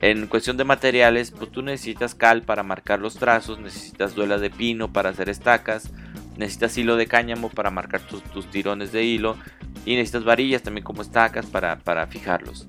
en 0.00 0.26
cuestión 0.26 0.56
de 0.56 0.64
materiales, 0.64 1.30
pues 1.30 1.52
tú 1.52 1.62
necesitas 1.62 2.16
cal 2.16 2.42
para 2.42 2.64
marcar 2.64 2.98
los 2.98 3.14
trazos, 3.14 3.60
necesitas 3.60 4.16
duela 4.16 4.38
de 4.38 4.50
pino 4.50 4.92
para 4.92 5.10
hacer 5.10 5.28
estacas, 5.28 5.92
necesitas 6.36 6.76
hilo 6.78 6.96
de 6.96 7.06
cáñamo 7.06 7.50
para 7.50 7.70
marcar 7.70 8.00
tus, 8.00 8.46
tirones 8.50 8.92
de 8.92 9.04
hilo 9.04 9.36
y 9.84 9.94
necesitas 9.94 10.24
varillas 10.24 10.62
también 10.62 10.84
como 10.84 11.02
estacas 11.02 11.46
para, 11.46 11.78
para 11.78 12.06
fijarlos. 12.06 12.66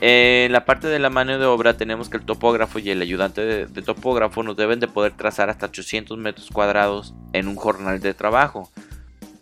En 0.00 0.52
la 0.52 0.64
parte 0.64 0.86
de 0.86 1.00
la 1.00 1.10
mano 1.10 1.38
de 1.38 1.46
obra 1.46 1.76
tenemos 1.76 2.08
que 2.08 2.18
el 2.18 2.24
topógrafo 2.24 2.78
y 2.78 2.90
el 2.90 3.02
ayudante 3.02 3.40
de, 3.40 3.82
topógrafo 3.82 4.44
nos 4.44 4.56
deben 4.56 4.78
de 4.78 4.86
poder 4.86 5.12
trazar 5.12 5.50
hasta 5.50 5.66
800 5.66 6.16
metros 6.18 6.50
cuadrados 6.52 7.14
en 7.32 7.48
un 7.48 7.56
jornal 7.56 7.98
de 7.98 8.14
trabajo. 8.14 8.70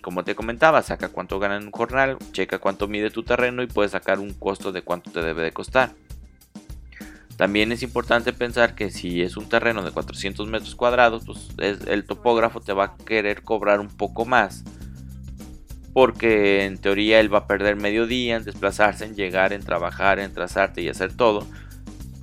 Como 0.02 0.24
te 0.24 0.34
comentaba, 0.34 0.82
saca 0.82 1.10
cuánto 1.10 1.38
gana 1.38 1.56
en 1.56 1.64
un 1.64 1.72
jornal, 1.72 2.16
checa 2.32 2.58
cuánto 2.58 2.88
mide 2.88 3.10
tu 3.10 3.22
terreno 3.22 3.62
y 3.62 3.66
puedes 3.66 3.92
sacar 3.92 4.18
un 4.18 4.32
costo 4.32 4.72
de 4.72 4.80
cuánto 4.80 5.10
te 5.10 5.20
debe 5.20 5.42
de 5.42 5.52
costar. 5.52 5.90
También 7.36 7.70
es 7.70 7.82
importante 7.82 8.32
pensar 8.32 8.74
que 8.74 8.90
si 8.90 9.22
es 9.22 9.36
un 9.36 9.48
terreno 9.48 9.82
de 9.82 9.90
400 9.90 10.48
metros 10.48 10.74
cuadrados, 10.74 11.24
pues 11.24 11.80
el 11.86 12.04
topógrafo 12.04 12.60
te 12.60 12.72
va 12.72 12.84
a 12.84 12.96
querer 12.96 13.42
cobrar 13.42 13.80
un 13.80 13.88
poco 13.88 14.24
más 14.24 14.64
porque 15.96 16.66
en 16.66 16.76
teoría 16.76 17.20
él 17.20 17.32
va 17.32 17.38
a 17.38 17.46
perder 17.46 17.74
medio 17.74 18.06
día 18.06 18.36
en 18.36 18.44
desplazarse, 18.44 19.06
en 19.06 19.14
llegar, 19.14 19.54
en 19.54 19.62
trabajar, 19.62 20.18
en 20.18 20.30
trazarte 20.30 20.82
y 20.82 20.90
hacer 20.90 21.16
todo, 21.16 21.46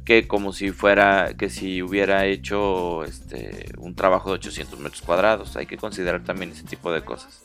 que 0.06 0.28
como 0.28 0.54
si 0.54 0.70
fuera, 0.70 1.34
que 1.36 1.50
si 1.50 1.82
hubiera 1.82 2.28
hecho 2.28 3.04
este, 3.04 3.72
un 3.80 3.96
trabajo 3.96 4.30
de 4.30 4.36
800 4.36 4.78
metros 4.80 5.02
cuadrados. 5.02 5.56
Hay 5.56 5.66
que 5.66 5.78
considerar 5.78 6.24
también 6.24 6.52
ese 6.52 6.66
tipo 6.66 6.92
de 6.92 7.04
cosas. 7.04 7.42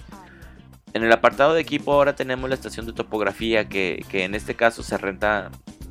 En 0.92 1.02
el 1.02 1.10
apartado 1.12 1.54
de 1.54 1.62
equipo 1.62 1.94
ahora 1.94 2.14
tenemos 2.14 2.46
la 2.50 2.56
estación 2.56 2.84
de 2.84 2.92
topografía 2.92 3.70
que, 3.70 4.04
que 4.10 4.24
en 4.24 4.34
este 4.34 4.54
caso 4.54 4.82
se 4.82 4.98
renta, 4.98 5.50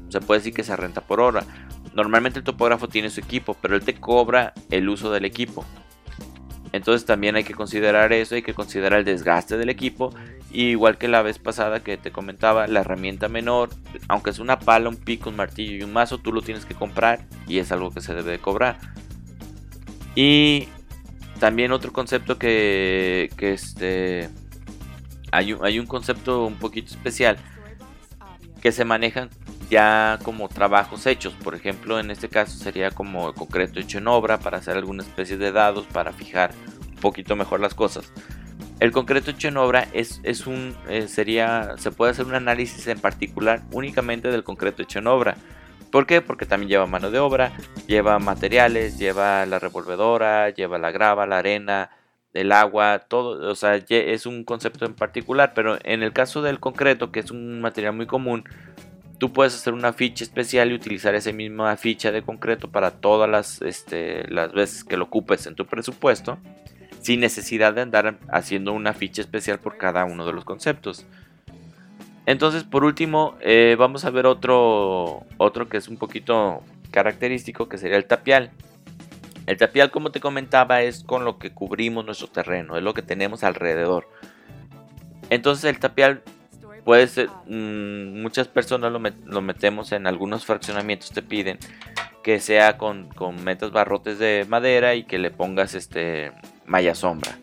se 0.10 0.22
puede 0.22 0.42
decir 0.42 0.54
que 0.54 0.64
se 0.64 0.76
renta 0.76 1.02
por 1.02 1.20
hora. 1.20 1.46
Normalmente 1.98 2.38
el 2.38 2.46
topógrafo 2.46 2.88
tiene 2.88 3.10
su 3.10 3.20
equipo, 3.22 3.58
pero 3.60 3.76
él 3.76 3.84
te 3.84 3.96
cobra 3.96 4.54
el 4.70 4.88
uso 4.88 5.12
del 5.12 5.26
equipo. 5.26 5.66
Entonces 6.72 7.08
también 7.08 7.36
hay 7.36 7.44
que 7.44 7.56
considerar 7.56 8.14
eso, 8.14 8.36
hay 8.36 8.44
que 8.44 8.54
considerar 8.54 9.00
el 9.00 9.06
desgaste 9.06 9.58
del 9.58 9.70
equipo. 9.70 10.14
igual 10.52 11.00
que 11.00 11.08
la 11.08 11.24
vez 11.24 11.40
pasada 11.40 11.80
que 11.80 11.98
te 11.98 12.12
comentaba, 12.12 12.68
la 12.68 12.82
herramienta 12.82 13.30
menor, 13.30 13.72
aunque 14.10 14.30
es 14.30 14.38
una 14.38 14.60
pala, 14.60 14.90
un 14.90 14.98
pico, 14.98 15.32
un 15.32 15.38
martillo 15.38 15.76
y 15.76 15.82
un 15.82 15.92
mazo, 15.92 16.20
tú 16.20 16.32
lo 16.32 16.44
tienes 16.44 16.66
que 16.66 16.76
comprar 16.76 17.26
y 17.48 17.58
es 17.58 17.72
algo 17.72 17.90
que 17.90 18.02
se 18.02 18.14
debe 18.14 18.30
de 18.30 18.40
cobrar. 18.40 18.78
Y 20.14 20.68
también 21.40 21.72
otro 21.72 21.92
concepto 21.92 22.38
que, 22.38 23.32
que 23.38 23.54
este, 23.54 24.30
hay, 25.32 25.58
hay 25.64 25.80
un 25.80 25.88
concepto 25.88 26.46
un 26.46 26.58
poquito 26.58 26.94
especial 26.94 27.38
que 28.62 28.72
se 28.72 28.86
manejan 28.86 29.32
ya 29.70 30.20
como 30.24 30.50
trabajos 30.50 31.06
hechos. 31.06 31.34
Por 31.34 31.56
ejemplo, 31.56 32.00
en 32.00 32.12
este 32.12 32.30
caso 32.30 32.58
sería 32.58 32.92
como 32.92 33.34
concreto 33.34 33.80
hecho 33.80 33.98
en 33.98 34.08
obra 34.08 34.40
para 34.40 34.58
hacer 34.58 34.78
alguna 34.78 35.04
especie 35.04 35.38
de 35.38 35.52
dados 35.52 35.86
para 35.88 36.14
fijar 36.14 36.52
un 36.90 36.96
poquito 36.96 37.36
mejor 37.36 37.60
las 37.60 37.74
cosas. 37.74 38.12
El 38.80 38.92
concreto 38.92 39.32
hecho 39.32 39.48
en 39.48 39.58
obra 39.58 39.88
es, 39.94 40.22
es 40.24 40.46
un 40.46 40.76
eh, 40.88 41.08
sería 41.08 41.76
se 41.78 41.92
puede 41.92 42.12
hacer 42.12 42.26
un 42.26 42.36
análisis 42.36 42.88
en 42.88 43.00
particular 43.00 43.64
únicamente 43.72 44.30
del 44.30 44.44
concreto 44.44 44.84
hecho 44.84 45.00
en 45.00 45.08
obra. 45.08 45.36
¿Por 45.92 46.06
qué? 46.06 46.22
Porque 46.22 46.46
también 46.46 46.70
lleva 46.70 46.86
mano 46.86 47.10
de 47.12 47.20
obra, 47.20 47.54
lleva 47.88 48.20
materiales, 48.20 49.00
lleva 49.00 49.46
la 49.46 49.58
revolvedora, 49.58 50.50
lleva 50.50 50.78
la 50.78 50.92
grava, 50.92 51.26
la 51.26 51.40
arena, 51.40 51.90
el 52.34 52.52
agua, 52.52 53.00
todo, 53.00 53.50
o 53.50 53.56
sea, 53.56 53.76
es 53.76 54.26
un 54.26 54.44
concepto 54.44 54.86
en 54.86 54.94
particular, 54.94 55.54
pero 55.56 55.78
en 55.84 56.04
el 56.04 56.14
caso 56.14 56.42
del 56.42 56.60
concreto, 56.60 57.12
que 57.12 57.22
es 57.22 57.32
un 57.32 57.62
material 57.62 57.94
muy 57.94 58.06
común, 58.06 58.44
tú 59.18 59.34
puedes 59.34 59.56
hacer 59.56 59.74
una 59.74 59.94
ficha 59.94 60.24
especial 60.24 60.72
y 60.72 60.76
utilizar 60.76 61.16
esa 61.16 61.32
misma 61.32 61.76
ficha 61.78 62.12
de 62.12 62.22
concreto 62.22 62.70
para 62.70 62.92
todas 62.92 63.30
las, 63.30 63.62
este, 63.62 64.28
las 64.30 64.52
veces 64.52 64.84
que 64.84 64.98
lo 64.98 65.06
ocupes 65.06 65.48
en 65.48 65.56
tu 65.56 65.66
presupuesto 65.66 66.38
sin 67.02 67.20
necesidad 67.22 67.74
de 67.74 67.82
andar 67.82 68.18
haciendo 68.30 68.74
una 68.74 68.94
ficha 68.94 69.22
especial 69.22 69.60
por 69.60 69.78
cada 69.78 70.04
uno 70.06 70.26
de 70.26 70.34
los 70.34 70.44
conceptos. 70.44 71.06
Entonces, 72.26 72.66
por 72.66 72.84
último, 72.84 73.38
eh, 73.40 73.78
vamos 73.80 74.04
a 74.04 74.10
ver 74.10 74.26
otro, 74.26 75.24
otro 75.38 75.70
que 75.70 75.78
es 75.78 75.88
un 75.88 75.96
poquito 75.96 76.62
característico, 76.92 77.70
que 77.70 77.78
sería 77.78 77.96
el 77.96 78.06
tapial. 78.06 78.52
El 79.46 79.56
tapial, 79.56 79.92
como 79.92 80.12
te 80.12 80.20
comentaba, 80.20 80.82
es 80.82 81.06
con 81.06 81.24
lo 81.24 81.40
que 81.40 81.52
cubrimos 81.52 82.06
nuestro 82.06 82.28
terreno, 82.28 82.76
es 82.76 82.84
lo 82.84 82.94
que 82.94 83.02
tenemos 83.02 83.46
alrededor. 83.46 84.10
Entonces, 85.30 85.64
el 85.64 85.80
tapial 85.80 86.22
puede 86.88 87.08
ser, 87.08 87.30
mm, 87.48 88.22
muchas 88.22 88.48
personas 88.48 88.94
lo, 88.94 89.42
metemos 89.42 89.92
en 89.92 90.08
algunos 90.08 90.46
fraccionamientos, 90.46 91.12
te 91.12 91.22
piden 91.22 91.60
que 92.24 92.40
sea 92.40 92.78
con, 92.78 93.10
con 93.10 93.44
metas 93.44 93.74
barrotes 93.74 94.20
de 94.20 94.46
madera 94.48 94.96
y 94.96 95.04
que 95.04 95.18
le 95.18 95.30
pongas 95.30 95.76
este 95.76 96.32
malla 96.66 96.96
sombra. 96.96 97.38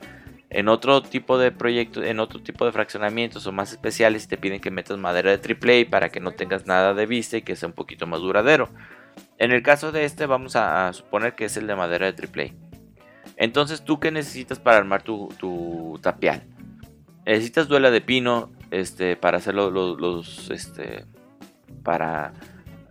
En 0.49 0.69
otro 0.69 1.03
tipo 1.03 1.37
de 1.37 1.53
proyectos, 1.53 2.07
en 2.07 2.21
otro 2.21 2.41
tipo 2.41 2.65
de 2.65 2.73
fraccionamientos 2.73 3.47
o 3.47 3.53
más 3.53 3.71
especiales 3.71 4.29
te 4.29 4.39
piden 4.39 4.63
que 4.63 4.71
metas 4.71 4.97
madera 4.97 5.37
de 5.37 5.55
AAA 5.55 5.91
para 5.91 6.09
que 6.09 6.21
no 6.21 6.33
tengas 6.33 6.65
nada 6.65 6.95
de 6.95 7.05
vista 7.05 7.37
y 7.37 7.43
que 7.43 7.55
sea 7.55 7.69
un 7.69 7.75
poquito 7.75 8.07
más 8.07 8.21
duradero. 8.21 8.71
En 9.37 9.53
el 9.53 9.63
caso 9.63 9.93
de 9.93 10.07
este 10.07 10.25
vamos 10.25 10.57
a, 10.57 10.91
suponer 10.95 11.35
que 11.35 11.45
es 11.45 11.57
el 11.59 11.67
de 11.67 11.77
madera 11.77 12.11
de 12.11 12.27
AAA. 12.27 12.55
Entonces, 13.37 13.85
¿tú 13.85 14.01
qué 14.01 14.11
necesitas 14.11 14.59
para 14.59 14.79
armar 14.79 15.03
tu, 15.03 15.29
tu 15.39 15.99
tapial? 16.01 16.45
Necesitas 17.27 17.69
duela 17.69 17.91
de 17.91 18.01
pino, 18.01 18.54
este, 18.71 19.17
para 19.17 19.39
hacerlo 19.39 19.71
los, 19.71 20.51
este, 20.51 21.05
para 21.83 22.33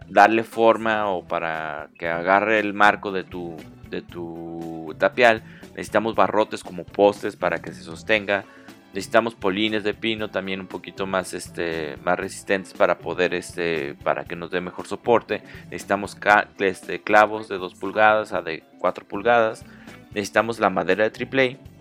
darle 0.08 0.44
forma 0.44 1.08
o 1.08 1.26
para 1.26 1.90
que 1.98 2.08
agarre 2.08 2.60
el 2.60 2.74
marco 2.74 3.12
de 3.12 3.24
tu, 3.24 3.56
de 3.90 4.02
tu 4.02 4.96
tapial. 4.98 5.44
Necesitamos 5.70 6.16
barrotes 6.16 6.64
como 6.64 6.84
postes 6.84 7.36
para 7.36 7.60
que 7.60 7.74
se 7.74 7.82
sostenga. 7.82 8.46
Necesitamos 8.94 9.34
polines 9.34 9.84
de 9.84 9.96
pino 9.96 10.30
también 10.30 10.60
un 10.60 10.68
poquito 10.68 11.08
más, 11.08 11.34
este, 11.34 11.98
más 12.04 12.20
resistentes 12.20 12.74
para 12.74 13.00
poder, 13.00 13.34
este, 13.34 13.96
para 13.96 14.24
que 14.24 14.36
nos 14.36 14.52
dé 14.52 14.62
mejor 14.62 14.86
soporte. 14.86 15.42
Necesitamos 15.66 16.16
este, 16.60 17.02
clavos 17.02 17.50
de 17.50 17.58
2 17.58 17.74
pulgadas 17.74 18.34
a 18.34 18.44
de 18.44 18.64
4 18.78 19.08
pulgadas. 19.08 19.66
Necesitamos 20.14 20.60
la 20.60 20.70
madera 20.70 21.10
de 21.10 21.26
AAA 21.26 21.73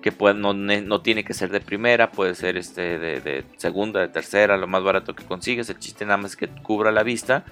que 0.00 0.12
no, 0.34 1.02
tiene 1.02 1.24
que 1.24 1.34
ser 1.34 1.50
de 1.50 1.60
primera, 1.60 2.10
puede 2.10 2.34
ser 2.34 2.56
este 2.56 2.98
de, 2.98 3.44
segunda, 3.56 4.00
de 4.00 4.08
tercera, 4.08 4.56
lo 4.56 4.66
más 4.66 4.82
barato 4.82 5.14
que 5.14 5.24
consigues. 5.24 5.68
El 5.68 5.78
chiste 5.78 6.04
nada 6.04 6.16
más 6.16 6.32
es 6.32 6.36
que 6.36 6.48
cubra 6.48 6.90
la 6.90 7.02
vista. 7.02 7.44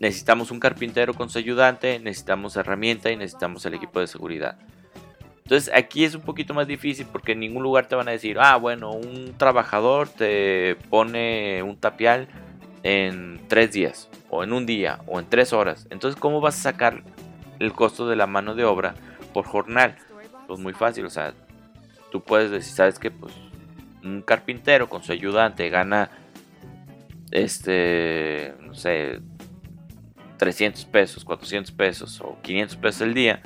Necesitamos 0.00 0.50
un 0.50 0.60
carpintero 0.60 1.14
con 1.14 1.30
su 1.30 1.38
ayudante, 1.38 1.98
necesitamos 1.98 2.56
herramienta 2.56 3.10
y 3.10 3.16
necesitamos 3.16 3.64
el 3.66 3.74
equipo 3.74 4.00
de 4.00 4.06
seguridad. 4.06 4.58
Entonces 5.44 5.70
aquí 5.74 6.04
es 6.04 6.14
un 6.14 6.22
poquito 6.22 6.54
más 6.54 6.66
difícil 6.66 7.06
porque 7.10 7.32
en 7.32 7.40
ningún 7.40 7.62
lugar 7.62 7.86
te 7.86 7.94
van 7.94 8.08
a 8.08 8.12
decir, 8.12 8.38
ah, 8.40 8.56
bueno, 8.56 8.92
un 8.92 9.34
trabajador 9.36 10.08
te 10.08 10.76
pone 10.88 11.62
un 11.62 11.76
tapial 11.76 12.28
en 12.82 13.40
tres 13.48 13.72
días, 13.72 14.08
o 14.30 14.42
en 14.42 14.52
un 14.52 14.66
día, 14.66 15.00
o 15.06 15.18
en 15.18 15.26
tres 15.28 15.52
horas. 15.52 15.86
Entonces, 15.90 16.20
¿cómo 16.20 16.40
vas 16.40 16.58
a 16.58 16.62
sacar 16.72 17.02
el 17.58 17.72
costo 17.72 18.06
de 18.08 18.16
la 18.16 18.26
mano 18.26 18.54
de 18.54 18.64
obra 18.64 18.94
por 19.32 19.44
jornal? 19.46 19.96
Pues 20.46 20.60
muy 20.60 20.74
fácil, 20.74 21.06
o 21.06 21.10
sea, 21.10 21.34
tú 22.14 22.22
puedes 22.22 22.52
decir, 22.52 22.72
sabes 22.72 23.00
que 23.00 23.10
pues 23.10 23.34
un 24.04 24.22
carpintero 24.22 24.88
con 24.88 25.02
su 25.02 25.10
ayudante 25.10 25.68
gana 25.68 26.12
este, 27.32 28.54
no 28.60 28.72
sé, 28.72 29.18
300 30.36 30.84
pesos, 30.84 31.24
400 31.24 31.72
pesos 31.72 32.20
o 32.20 32.38
500 32.40 32.76
pesos 32.76 33.00
el 33.00 33.14
día. 33.14 33.42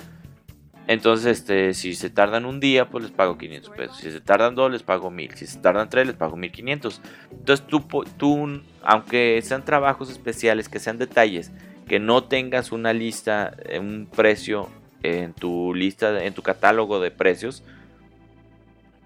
Entonces, 0.86 1.38
este, 1.38 1.72
si 1.72 1.94
se 1.94 2.10
tardan 2.10 2.44
un 2.44 2.60
día, 2.60 2.90
pues 2.90 3.04
les 3.04 3.10
pago 3.10 3.38
500 3.38 3.74
pesos. 3.74 3.96
Si 3.96 4.10
se 4.10 4.20
tardan 4.20 4.54
dos, 4.54 4.70
les 4.70 4.82
pago 4.82 5.10
1000. 5.10 5.34
Si 5.34 5.46
se 5.46 5.60
tardan 5.60 5.88
tres, 5.88 6.06
les 6.06 6.16
pago 6.16 6.36
1500. 6.36 7.00
Entonces, 7.30 7.66
tú, 7.66 7.80
tú, 8.18 8.60
aunque 8.82 9.40
sean 9.42 9.64
trabajos 9.64 10.10
especiales, 10.10 10.68
que 10.68 10.78
sean 10.78 10.98
detalles, 10.98 11.52
que 11.86 12.00
no 12.00 12.24
tengas 12.24 12.70
una 12.70 12.92
lista, 12.92 13.56
eh, 13.64 13.78
un 13.78 14.10
precio 14.14 14.68
en 15.02 15.32
tu 15.32 15.72
lista, 15.74 16.22
en 16.22 16.34
tu 16.34 16.42
catálogo 16.42 17.00
de 17.00 17.10
precios, 17.10 17.64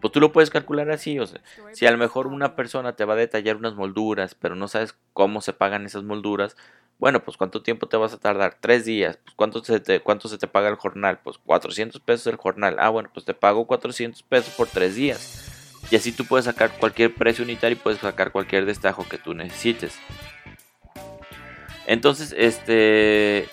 pues 0.02 0.12
tú 0.12 0.20
lo 0.20 0.32
puedes 0.32 0.50
calcular 0.50 0.90
así, 0.90 1.18
o 1.20 1.26
sea, 1.26 1.40
si 1.72 1.86
a 1.86 1.92
lo 1.92 1.96
mejor 1.96 2.26
una 2.26 2.56
persona 2.56 2.96
te 2.96 3.04
va 3.04 3.14
a 3.14 3.16
detallar 3.16 3.56
unas 3.56 3.74
molduras, 3.74 4.34
pero 4.34 4.56
no 4.56 4.66
sabes 4.66 4.96
cómo 5.12 5.40
se 5.40 5.52
pagan 5.52 5.86
esas 5.86 6.02
molduras, 6.02 6.56
bueno, 6.98 7.24
pues 7.24 7.36
cuánto 7.36 7.62
tiempo 7.62 7.86
te 7.86 7.96
vas 7.96 8.12
a 8.12 8.18
tardar, 8.18 8.58
tres 8.60 8.84
días, 8.84 9.16
pues 9.22 9.34
cuánto 9.36 9.62
se 9.62 9.78
te, 9.78 10.00
cuánto 10.00 10.28
se 10.28 10.38
te 10.38 10.48
paga 10.48 10.68
el 10.68 10.74
jornal, 10.74 11.20
pues 11.22 11.38
400 11.38 12.00
pesos 12.00 12.26
el 12.26 12.36
jornal, 12.36 12.76
ah, 12.80 12.88
bueno, 12.88 13.10
pues 13.14 13.24
te 13.24 13.32
pago 13.32 13.64
400 13.66 14.22
pesos 14.24 14.52
por 14.54 14.66
tres 14.66 14.96
días. 14.96 15.48
Y 15.90 15.96
así 15.96 16.12
tú 16.12 16.24
puedes 16.24 16.46
sacar 16.46 16.78
cualquier 16.78 17.14
precio 17.14 17.44
unitario 17.44 17.76
y 17.76 17.80
puedes 17.80 18.00
sacar 18.00 18.32
cualquier 18.32 18.66
destajo 18.66 19.08
que 19.08 19.18
tú 19.18 19.34
necesites. 19.34 19.96
Entonces, 21.86 22.34
este, 22.36 23.48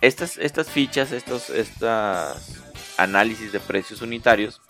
estas, 0.00 0.38
estas 0.38 0.70
fichas, 0.70 1.12
estos 1.12 1.50
estas 1.50 2.62
análisis 2.98 3.52
de 3.52 3.60
precios 3.60 4.02
unitarios, 4.02 4.60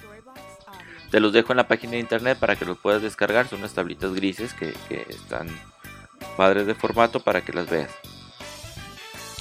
te 1.11 1.21
los 1.21 1.33
dejo 1.33 1.53
en 1.53 1.59
la 1.59 1.69
página 1.69 1.93
de 1.93 1.99
internet 1.99 2.39
para 2.39 2.57
que 2.57 2.65
los 2.65 2.79
puedas 2.79 3.03
descargar. 3.03 3.49
Son 3.49 3.61
unas 3.61 3.75
tablitas 3.75 4.15
grises 4.15 4.55
que, 4.55 4.75
están 5.09 5.49
padres 6.37 6.67
de 6.67 6.75
formato 6.75 7.21
para 7.21 7.41
que 7.43 7.53
las 7.53 7.69
veas. 7.69 7.91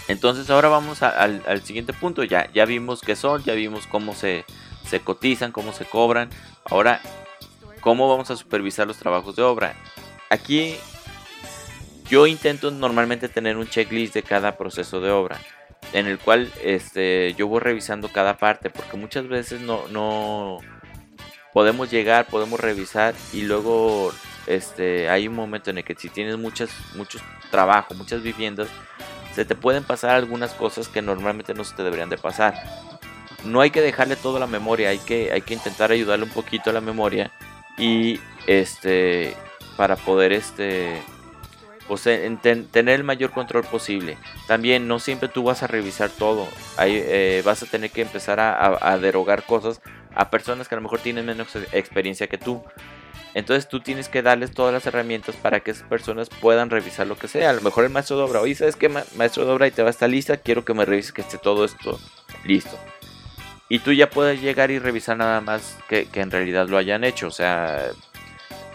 Entonces 0.08 0.50
ahora 0.50 0.67
vamos 0.67 1.01
al, 1.01 1.62
siguiente 1.63 1.93
punto. 1.93 2.24
Ya, 2.24 2.51
ya 2.53 2.65
vimos 2.65 3.01
qué 3.01 3.15
son, 3.15 3.43
ya 3.43 3.53
vimos 3.53 3.88
cómo 3.88 4.13
se, 4.13 4.46
se 4.86 5.00
cotizan, 5.00 5.51
cómo 5.51 5.74
se 5.74 5.86
cobran. 5.86 6.29
Ahora, 6.65 7.01
¿cómo 7.82 8.10
vamos 8.10 8.29
a 8.32 8.36
supervisar 8.36 8.88
los 8.88 8.98
trabajos 8.98 9.36
de 9.36 9.43
obra? 9.43 9.75
Aquí 10.29 10.75
yo 12.10 12.27
intento 12.27 12.70
normalmente 12.72 13.29
tener 13.29 13.58
un 13.58 13.67
checklist 13.67 14.13
de 14.13 14.24
cada 14.24 14.58
proceso 14.58 15.00
de 15.01 15.12
obra 15.12 15.39
en 15.93 16.08
el 16.08 16.20
cual 16.20 16.51
este, 16.63 17.34
yo 17.38 17.48
voy 17.48 17.60
revisando 17.60 18.10
cada 18.10 18.38
parte 18.38 18.70
porque 18.70 18.98
muchas 18.98 19.27
veces 19.27 19.62
no, 19.62 19.88
no 19.89 20.60
podemos 21.53 21.91
llegar, 21.91 22.25
podemos 22.25 22.60
revisar 22.60 23.13
y 23.31 23.43
luego 23.43 24.12
este, 24.48 25.10
hay 25.10 25.27
un 25.27 25.36
momento 25.36 25.69
en 25.69 25.77
el 25.77 25.83
que 25.83 25.95
si 25.95 26.10
tienes 26.10 26.38
muchas, 26.38 26.72
muchos 26.95 27.22
trabajo, 27.51 27.93
muchas 27.93 28.24
viviendas, 28.24 28.67
se 29.33 29.45
te 29.45 29.55
pueden 29.55 29.83
pasar 29.83 30.12
algunas 30.12 30.53
cosas 30.53 30.88
que 30.88 31.01
normalmente 31.01 31.53
no 31.53 31.63
se 31.63 31.75
te 31.75 31.83
deberían 31.83 32.10
de 32.10 32.17
pasar. 32.17 32.55
No 33.45 33.62
hay 33.62 33.72
que 33.72 33.81
dejarle 33.81 34.15
todo 34.15 34.39
la 34.39 34.48
memoria, 34.48 34.89
hay 34.89 35.00
que, 35.00 35.31
hay 35.31 35.41
que 35.41 35.53
intentar 35.53 35.91
ayudarle 35.91 36.25
un 36.25 36.31
poquito 36.31 36.69
a 36.69 36.74
la 36.74 36.81
memoria 36.81 37.31
y 37.77 38.19
este 38.48 39.36
para 39.77 39.95
poder 39.95 40.33
este 40.33 41.01
pues, 41.88 42.03
tener 42.03 42.95
el 42.95 43.03
mayor 43.03 43.31
control 43.31 43.63
posible. 43.65 44.17
También 44.48 44.88
no 44.88 45.00
siempre 45.00 45.29
tú 45.29 45.43
vas 45.43 45.62
a 45.62 45.67
revisar 45.67 46.10
todo, 46.10 46.48
Ahí, 46.77 46.95
eh, 46.95 47.41
vas 47.45 47.63
a 47.63 47.65
tener 47.65 47.91
que 47.91 48.01
empezar 48.01 48.39
a 48.39 48.98
derogar 48.98 49.43
cosas 49.43 49.81
a 50.15 50.29
personas 50.29 50.67
que 50.67 50.75
a 50.75 50.77
lo 50.77 50.82
mejor 50.82 51.00
tienen 51.00 51.25
menos 51.25 51.55
experiencia 51.72 52.27
que 52.27 52.38
tú. 52.38 52.63
Entonces 53.34 53.67
tú 53.67 53.79
tienes 53.79 54.10
que 54.10 54.22
darles 54.22 54.51
todas 54.51 54.74
las 54.74 54.86
herramientas 54.86 55.36
para 55.36 55.62
que 55.62 55.72
esas 55.72 55.88
personas 55.88 56.29
puedan 56.29 56.70
revisar 56.70 57.08
lo 57.08 57.17
que 57.17 57.27
sea. 57.27 57.50
A 57.50 57.53
lo 57.53 57.62
mejor 57.62 57.84
el 57.84 57.89
maestro 57.89 58.17
de 58.17 58.24
obra, 58.24 58.41
oye, 58.41 58.53
¿sabes 58.53 58.75
qué, 58.75 58.89
maestro 58.89 59.46
de 59.46 59.51
obra? 59.51 59.67
Y 59.67 59.72
te 59.72 59.82
va 59.82 59.89
a 59.89 59.91
estar 59.91 60.10
lista, 60.10 60.38
quiero 60.38 60.63
que 60.63 60.74
me 60.74 60.86
revises 60.86 61.12
que 61.12 61.22
esté 61.22 61.38
todo 61.39 61.65
esto 61.65 62.00
listo. 62.46 62.77
Y 63.70 63.79
tú 63.79 63.91
ya 63.91 64.10
puedes 64.10 64.39
llegar 64.39 64.70
y 64.70 64.77
revisar 64.77 65.17
nada 65.17 65.41
más 65.41 65.77
que, 65.89 66.08
en 66.13 66.29
realidad 66.29 66.67
lo 66.67 66.77
hayan 66.77 67.03
hecho. 67.03 67.27
O 67.27 67.32
sea, 67.32 67.89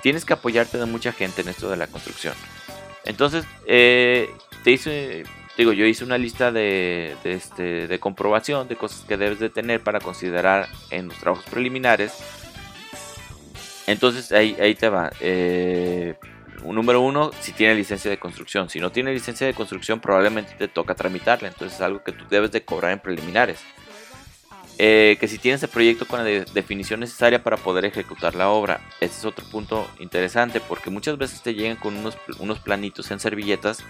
tienes 0.03 0.25
que 0.25 0.33
apoyarte 0.33 0.79
de 0.79 0.87
mucha 0.87 1.13
gente 1.13 1.43
en 1.43 1.49
esto 1.49 1.71
de 1.71 1.77
la 1.77 1.87
construcción. 1.87 2.35
Entonces, 3.05 3.45
eh, 3.67 4.29
te 4.65 4.73
hice, 4.73 5.23
digo, 5.59 5.73
yo 5.73 5.85
hice 5.85 6.05
una 6.05 6.17
lista 6.17 6.51
de, 6.51 7.17
este, 7.25 7.87
de 7.87 7.99
comprobación 7.99 8.69
de 8.69 8.77
cosas 8.77 9.05
que 9.07 9.19
debes 9.19 9.39
de 9.39 9.51
tener 9.51 9.83
para 9.83 10.01
considerar 10.01 10.69
en 10.91 11.09
los 11.09 11.19
trabajos 11.19 11.45
preliminares 11.51 12.15
entonces 13.89 14.33
ahí, 14.33 14.55
ahí 14.61 14.75
te 14.75 14.91
va. 14.91 15.11
Eh, 15.19 16.15
número 16.63 17.01
uno, 17.01 17.31
si 17.41 17.53
tiene 17.53 17.75
licencia 17.75 18.11
de 18.11 18.19
construcción. 18.19 18.69
Si 18.69 18.81
no 18.81 18.93
tiene 18.93 19.15
licencia 19.15 19.47
de 19.47 19.55
construcción, 19.55 19.99
probablemente 19.99 20.53
te 20.59 20.69
toca 20.69 20.95
tramitarla. 20.95 21.49
Entonces 21.49 21.77
es 21.77 21.81
algo 21.81 22.05
que 22.05 22.13
tú 22.13 22.27
debes 22.29 22.53
de 22.53 22.63
cobrar 22.63 22.93
en 22.93 23.01
preliminares. 23.01 23.61
Eh, 24.77 25.17
que 25.19 25.27
si 25.27 25.39
tienes 25.39 25.63
el 25.63 25.71
proyecto 25.71 26.07
con 26.07 26.23
la 26.23 26.25
definición 26.25 27.01
necesaria 27.01 27.43
para 27.43 27.57
poder 27.57 27.87
ejecutar 27.87 28.35
la 28.35 28.51
obra. 28.51 28.83
Este 29.01 29.17
es 29.17 29.25
otro 29.25 29.47
punto 29.47 29.89
interesante 30.01 30.61
porque 30.61 30.91
muchas 30.91 31.17
veces 31.17 31.43
te 31.43 31.55
llegan 31.55 31.77
con 31.77 31.97
unos, 31.97 32.19
unos 32.39 32.61
planitos 32.61 33.11
en 33.11 33.19
servilletas 33.21 33.83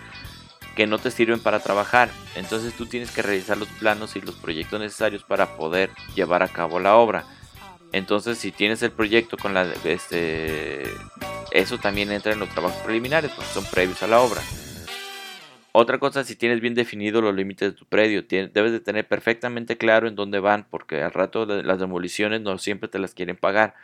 que 0.78 0.86
no 0.86 1.00
te 1.00 1.10
sirven 1.10 1.40
para 1.40 1.58
trabajar. 1.58 2.08
Entonces 2.36 2.72
tú 2.72 2.86
tienes 2.86 3.10
que 3.10 3.20
realizar 3.20 3.58
los 3.58 3.66
planos 3.80 4.14
y 4.14 4.20
los 4.20 4.36
proyectos 4.36 4.78
necesarios 4.78 5.24
para 5.24 5.56
poder 5.56 5.90
llevar 6.14 6.44
a 6.44 6.46
cabo 6.46 6.78
la 6.78 6.94
obra. 6.94 7.24
Entonces, 7.90 8.38
si 8.38 8.52
tienes 8.52 8.80
el 8.84 8.92
proyecto 8.92 9.36
con 9.36 9.54
la 9.54 9.66
este 9.82 10.84
eso 11.50 11.78
también 11.78 12.12
entra 12.12 12.32
en 12.32 12.38
los 12.38 12.48
trabajos 12.50 12.80
preliminares, 12.84 13.32
porque 13.32 13.50
son 13.50 13.64
previos 13.64 14.04
a 14.04 14.06
la 14.06 14.20
obra. 14.20 14.40
Otra 15.72 15.98
cosa, 15.98 16.22
si 16.22 16.36
tienes 16.36 16.60
bien 16.60 16.76
definido 16.76 17.20
los 17.22 17.34
límites 17.34 17.72
de 17.72 17.76
tu 17.76 17.84
predio, 17.84 18.22
debes 18.22 18.70
de 18.70 18.78
tener 18.78 19.08
perfectamente 19.08 19.76
claro 19.78 20.06
en 20.06 20.14
dónde 20.14 20.38
van, 20.38 20.64
porque 20.70 21.02
al 21.02 21.10
rato 21.10 21.44
las 21.44 21.80
demoliciones 21.80 22.40
no 22.40 22.56
siempre 22.58 22.88
te 22.88 23.00
las 23.00 23.14
quieren 23.14 23.36
pagar. 23.36 23.74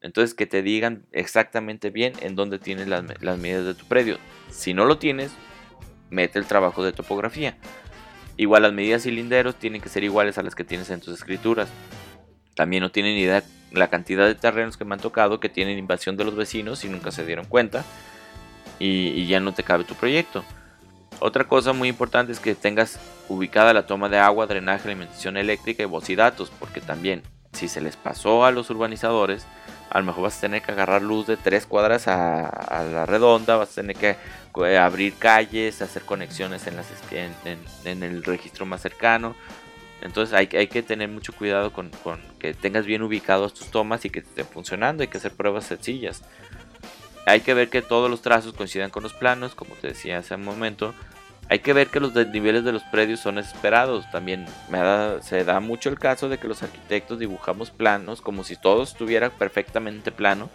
Entonces, 0.00 0.34
que 0.34 0.46
te 0.46 0.62
digan 0.62 1.04
exactamente 1.12 1.90
bien 1.90 2.14
en 2.20 2.34
dónde 2.34 2.58
tienes 2.58 2.88
las, 2.88 3.04
las 3.22 3.38
medidas 3.38 3.64
de 3.64 3.74
tu 3.74 3.86
predio. 3.86 4.18
Si 4.50 4.74
no 4.74 4.86
lo 4.86 4.98
tienes, 4.98 5.30
mete 6.12 6.38
el 6.38 6.46
trabajo 6.46 6.84
de 6.84 6.92
topografía. 6.92 7.56
Igual 8.36 8.62
las 8.62 8.72
medidas 8.72 9.02
cilinderos 9.02 9.56
tienen 9.56 9.80
que 9.80 9.88
ser 9.88 10.04
iguales 10.04 10.38
a 10.38 10.42
las 10.42 10.54
que 10.54 10.64
tienes 10.64 10.90
en 10.90 11.00
tus 11.00 11.14
escrituras. 11.14 11.68
También 12.54 12.82
no 12.82 12.90
tienen 12.90 13.16
idea 13.16 13.42
la 13.72 13.88
cantidad 13.88 14.26
de 14.26 14.34
terrenos 14.34 14.76
que 14.76 14.84
me 14.84 14.94
han 14.94 15.00
tocado 15.00 15.40
que 15.40 15.48
tienen 15.48 15.78
invasión 15.78 16.16
de 16.16 16.24
los 16.24 16.36
vecinos 16.36 16.84
y 16.84 16.88
nunca 16.88 17.10
se 17.10 17.24
dieron 17.24 17.46
cuenta 17.46 17.84
y, 18.78 19.26
ya 19.26 19.40
no 19.40 19.52
te 19.52 19.62
cabe 19.62 19.84
tu 19.84 19.94
proyecto. 19.94 20.44
Otra 21.20 21.44
cosa 21.44 21.72
muy 21.72 21.88
importante 21.88 22.32
es 22.32 22.40
que 22.40 22.54
tengas 22.54 22.98
ubicada 23.28 23.72
la 23.72 23.86
toma 23.86 24.08
de 24.08 24.18
agua, 24.18 24.46
drenaje, 24.46 24.88
alimentación 24.88 25.36
eléctrica 25.36 25.82
y 25.82 25.86
voz 25.86 26.10
y 26.10 26.16
datos, 26.16 26.50
porque 26.58 26.80
también 26.80 27.22
si 27.52 27.68
se 27.68 27.80
les 27.80 27.96
pasó 27.96 28.44
a 28.44 28.50
los 28.50 28.68
urbanizadores, 28.70 29.46
a 29.92 29.98
lo 29.98 30.06
mejor 30.06 30.24
vas 30.24 30.38
a 30.38 30.40
tener 30.40 30.62
que 30.62 30.72
agarrar 30.72 31.02
luz 31.02 31.26
de 31.26 31.36
tres 31.36 31.66
cuadras 31.66 32.08
a, 32.08 32.84
la 32.90 33.04
redonda, 33.06 33.56
vas 33.56 33.72
a 33.72 33.82
tener 33.82 33.96
que 33.96 34.16
eh, 34.64 34.78
abrir 34.78 35.14
calles, 35.14 35.82
hacer 35.82 36.02
conexiones 36.02 36.66
en, 36.66 36.76
las, 36.76 36.86
el 37.84 38.24
registro 38.24 38.64
más 38.64 38.80
cercano, 38.80 39.34
entonces 40.02 40.34
hay 40.34 40.66
que 40.66 40.82
tener 40.82 41.08
mucho 41.08 41.32
cuidado 41.32 41.72
con, 41.72 41.90
que 42.40 42.54
tengas 42.54 42.86
bien 42.86 43.02
ubicados 43.02 43.54
tus 43.54 43.70
tomas 43.70 44.04
y 44.04 44.10
que 44.10 44.18
estén 44.18 44.46
funcionando. 44.46 45.02
Hay 45.02 45.08
que 45.08 45.18
hacer 45.18 45.32
pruebas 45.32 45.64
sencillas. 45.64 46.22
Hay 47.24 47.40
que 47.40 47.54
ver 47.54 47.70
que 47.70 47.82
todos 47.82 48.10
los 48.10 48.20
trazos 48.20 48.52
coincidan 48.52 48.90
con 48.90 49.04
los 49.04 49.12
planos, 49.14 49.54
como 49.54 49.76
te 49.76 49.88
decía 49.88 50.18
hace 50.18 50.34
un 50.34 50.44
momento. 50.44 50.92
Hay 51.48 51.58
que 51.58 51.72
ver 51.72 51.88
que 51.88 52.00
los 52.00 52.14
niveles 52.14 52.64
de 52.64 52.72
los 52.72 52.82
predios 52.84 53.20
son 53.20 53.38
esperados. 53.38 54.10
También 54.10 54.46
se 55.20 55.44
da 55.44 55.60
mucho 55.60 55.90
el 55.90 55.98
caso 55.98 56.28
de 56.28 56.38
que 56.38 56.48
los 56.48 56.62
arquitectos 56.62 57.18
dibujamos 57.18 57.70
planos 57.70 58.22
como 58.22 58.44
si 58.44 58.56
todo 58.56 58.82
estuviera 58.82 59.30
perfectamente 59.30 60.12
plano. 60.12 60.48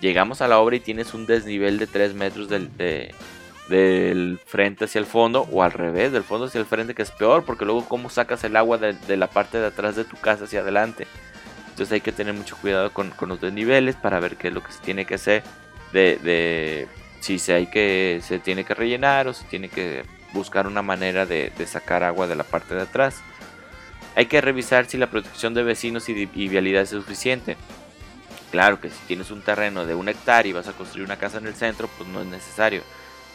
Llegamos 0.00 0.42
a 0.42 0.48
la 0.48 0.58
obra 0.58 0.76
y 0.76 0.80
tienes 0.80 1.14
un 1.14 1.24
desnivel 1.26 1.78
de 1.78 1.86
3 1.86 2.14
metros 2.14 2.48
del, 2.48 2.70
de, 2.76 4.36
frente 4.44 4.84
hacia 4.84 4.98
el 4.98 5.06
fondo 5.06 5.48
o 5.50 5.62
al 5.62 5.72
revés, 5.72 6.12
del 6.12 6.24
fondo 6.24 6.46
hacia 6.46 6.58
el 6.58 6.66
frente, 6.66 6.94
que 6.94 7.02
es 7.02 7.10
peor, 7.10 7.44
porque 7.44 7.64
luego 7.64 7.86
cómo 7.88 8.10
sacas 8.10 8.44
el 8.44 8.56
agua 8.56 8.76
de, 8.76 9.16
la 9.16 9.28
parte 9.28 9.58
de 9.58 9.68
atrás 9.68 9.96
de 9.96 10.04
tu 10.04 10.16
casa 10.16 10.44
hacia 10.44 10.60
adelante. 10.60 11.06
Entonces 11.70 11.92
hay 11.92 12.00
que 12.00 12.12
tener 12.12 12.34
mucho 12.34 12.56
cuidado 12.56 12.92
con, 12.92 13.14
los 13.26 13.40
desniveles 13.40 13.96
para 13.96 14.20
ver 14.20 14.36
qué 14.36 14.48
es 14.48 14.54
lo 14.54 14.62
que 14.62 14.72
se 14.72 14.80
tiene 14.80 15.06
que 15.06 15.14
hacer, 15.14 15.42
de, 15.92 16.86
si 17.20 17.38
se, 17.38 17.54
hay 17.54 17.66
que, 17.68 18.20
se 18.22 18.38
tiene 18.38 18.64
que 18.64 18.74
rellenar 18.74 19.28
o 19.28 19.32
si 19.32 19.44
tiene 19.46 19.68
que 19.68 20.02
buscar 20.34 20.66
una 20.66 20.82
manera 20.82 21.24
de, 21.24 21.50
sacar 21.66 22.02
agua 22.02 22.26
de 22.26 22.36
la 22.36 22.44
parte 22.44 22.74
de 22.74 22.82
atrás. 22.82 23.22
Hay 24.14 24.26
que 24.26 24.42
revisar 24.42 24.84
si 24.84 24.98
la 24.98 25.08
protección 25.08 25.54
de 25.54 25.62
vecinos 25.62 26.08
y, 26.10 26.26
vialidad 26.26 26.82
es 26.82 26.90
suficiente. 26.90 27.56
Claro 28.50 28.80
que 28.80 28.90
si 28.90 28.98
tienes 29.06 29.30
un 29.30 29.40
terreno 29.40 29.86
de 29.86 29.94
un 29.94 30.08
hectárea 30.08 30.50
y 30.50 30.52
vas 30.52 30.68
a 30.68 30.72
construir 30.72 31.06
una 31.06 31.16
casa 31.16 31.38
en 31.38 31.46
el 31.46 31.54
centro, 31.54 31.88
pues 31.96 32.08
no 32.10 32.20
es 32.20 32.26
necesario 32.26 32.82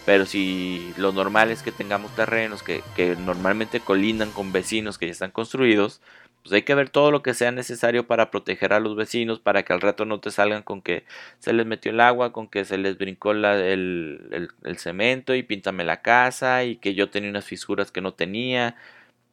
pero 0.09 0.25
si 0.25 0.91
lo 0.97 1.11
normal 1.11 1.51
es 1.51 1.61
que 1.61 1.71
tengamos 1.71 2.15
terrenos 2.15 2.63
que, 2.63 2.81
normalmente 3.19 3.79
colindan 3.79 4.31
con 4.31 4.51
vecinos 4.51 4.97
que 4.97 5.05
ya 5.05 5.11
están 5.11 5.29
construidos, 5.29 6.01
pues 6.43 6.53
hay 6.53 6.61
que 6.63 6.75
ver 6.75 6.89
todo 6.89 7.11
lo 7.11 7.21
que 7.21 7.33
sea 7.33 7.51
necesario 7.51 8.07
para 8.07 8.31
proteger 8.31 8.73
a 8.73 8.79
los 8.79 8.95
vecinos, 8.95 9.39
para 9.39 9.63
que 9.63 9.73
al 9.73 9.81
rato 9.81 10.05
no 10.05 10.19
te 10.19 10.31
salgan 10.31 10.63
con 10.63 10.81
que 10.81 11.03
se 11.39 11.53
les 11.53 11.65
metió 11.65 11.91
el 11.91 11.99
agua, 11.99 12.31
con 12.31 12.47
que 12.47 12.65
se 12.65 12.77
les 12.77 12.97
brincó 12.97 13.31
el, 13.31 14.49
cemento 14.77 15.35
y 15.35 15.43
píntame 15.43 15.83
la 15.83 16.01
casa 16.01 16.63
y 16.63 16.77
que 16.77 16.93
yo 16.95 17.09
tenía 17.09 17.29
unas 17.29 17.45
fisuras 17.45 17.91
que 17.91 18.01
no 18.01 18.13
tenía, 18.13 18.75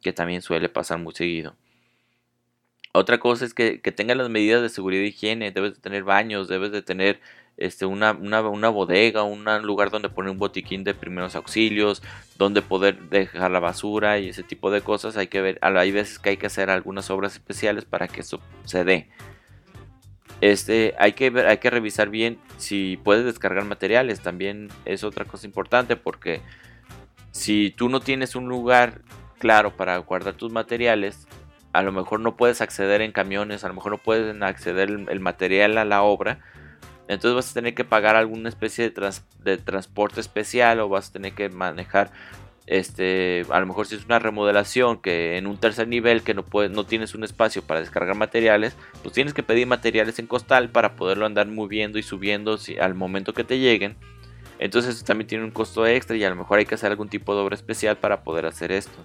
que 0.01 0.13
también 0.13 0.41
suele 0.41 0.69
pasar 0.69 0.99
muy 0.99 1.13
seguido. 1.13 1.55
Otra 2.93 3.19
cosa 3.19 3.45
es 3.45 3.53
que, 3.53 3.81
que 3.81 3.91
tengan 3.91 4.17
las 4.17 4.29
medidas 4.29 4.61
de 4.61 4.69
seguridad 4.69 5.03
y 5.03 5.07
higiene, 5.07 5.51
debes 5.51 5.75
de 5.75 5.81
tener 5.81 6.03
baños, 6.03 6.47
debes 6.47 6.71
de 6.71 6.81
tener 6.81 7.21
este, 7.57 7.87
una, 7.87 8.11
una, 8.11 8.69
bodega, 8.69 9.23
un 9.23 9.43
lugar 9.63 9.89
donde 9.89 10.09
poner 10.09 10.31
un 10.31 10.37
botiquín 10.37 10.83
de 10.83 10.93
primeros 10.93 11.35
auxilios, 11.35 12.03
donde 12.37 12.61
poder 12.61 13.09
dejar 13.09 13.49
la 13.49 13.59
basura 13.59 14.19
y 14.19 14.29
ese 14.29 14.43
tipo 14.43 14.69
de 14.69 14.81
cosas. 14.81 15.17
Hay 15.17 15.27
que 15.27 15.41
ver, 15.41 15.57
hay 15.61 15.91
veces 15.91 16.19
que 16.19 16.29
hay 16.29 16.37
que 16.37 16.45
hacer 16.45 16.69
algunas 16.69 17.09
obras 17.09 17.33
especiales 17.33 17.83
para 17.85 18.07
que 18.07 18.21
eso 18.21 18.39
se 18.63 18.83
dé. 18.83 19.09
Este, 20.39 20.93
hay 20.99 21.13
que 21.13 21.31
ver, 21.31 21.47
hay 21.47 21.57
que 21.57 21.71
revisar 21.71 22.09
bien 22.09 22.37
si 22.57 22.99
puedes 23.03 23.25
descargar 23.25 23.65
materiales. 23.65 24.21
También 24.21 24.69
es 24.85 25.03
otra 25.03 25.25
cosa 25.25 25.47
importante 25.47 25.95
porque 25.95 26.41
si 27.31 27.73
tú 27.75 27.89
no 27.89 28.01
tienes 28.01 28.35
un 28.35 28.47
lugar 28.47 29.01
claro 29.39 29.75
para 29.75 29.97
guardar 29.97 30.35
tus 30.35 30.51
materiales, 30.51 31.27
a 31.73 31.81
lo 31.81 31.91
mejor 31.91 32.19
no 32.19 32.37
puedes 32.37 32.61
acceder 32.61 33.01
en 33.01 33.11
camiones, 33.11 33.63
a 33.63 33.67
lo 33.67 33.73
mejor 33.73 33.93
no 33.93 33.97
puedes 33.97 34.39
acceder 34.43 34.89
el 34.89 35.19
material 35.19 35.79
a 35.79 35.85
la 35.85 36.03
obra 36.03 36.39
entonces 37.07 37.35
vas 37.35 37.51
a 37.51 37.53
tener 37.53 37.73
que 37.73 37.85
pagar 37.85 38.15
alguna 38.15 38.49
especie 38.49 38.89
de, 38.89 39.57
transporte 39.57 40.19
especial 40.19 40.79
o 40.79 40.89
vas 40.89 41.09
a 41.09 41.13
tener 41.13 41.33
que 41.33 41.49
manejar 41.49 42.11
este 42.65 43.45
a 43.49 43.61
lo 43.61 43.65
mejor 43.65 43.87
si 43.87 43.95
es 43.95 44.03
una 44.03 44.19
remodelación 44.19 45.01
que 45.01 45.37
en 45.37 45.47
un 45.47 45.57
tercer 45.57 45.87
nivel 45.87 46.21
que 46.21 46.33
no 46.33 46.43
no 46.69 46.83
tienes 46.85 47.15
un 47.15 47.23
espacio 47.23 47.61
para 47.61 47.79
descargar 47.79 48.15
materiales 48.17 48.75
pues 49.01 49.13
tienes 49.13 49.33
que 49.33 49.41
pedir 49.41 49.67
materiales 49.67 50.19
en 50.19 50.27
costal 50.27 50.69
para 50.69 50.97
poderlo 50.97 51.25
andar 51.25 51.47
moviendo 51.47 51.97
y 51.97 52.03
subiendo 52.03 52.59
al 52.81 52.93
momento 52.93 53.33
que 53.33 53.45
te 53.45 53.59
lleguen. 53.59 53.95
Entonces 54.59 54.95
eso 54.95 55.05
también 55.05 55.27
tiene 55.27 55.43
un 55.45 55.51
costo 55.51 55.85
extra 55.85 56.17
y 56.17 56.23
a 56.23 56.29
lo 56.29 56.35
mejor 56.35 56.59
hay 56.59 56.65
que 56.65 56.75
hacer 56.75 56.91
algún 56.91 57.09
tipo 57.09 57.35
de 57.35 57.41
obra 57.41 57.55
especial 57.55 57.97
para 57.97 58.23
poder 58.23 58.47
hacer 58.47 58.71
esto. 58.71 58.97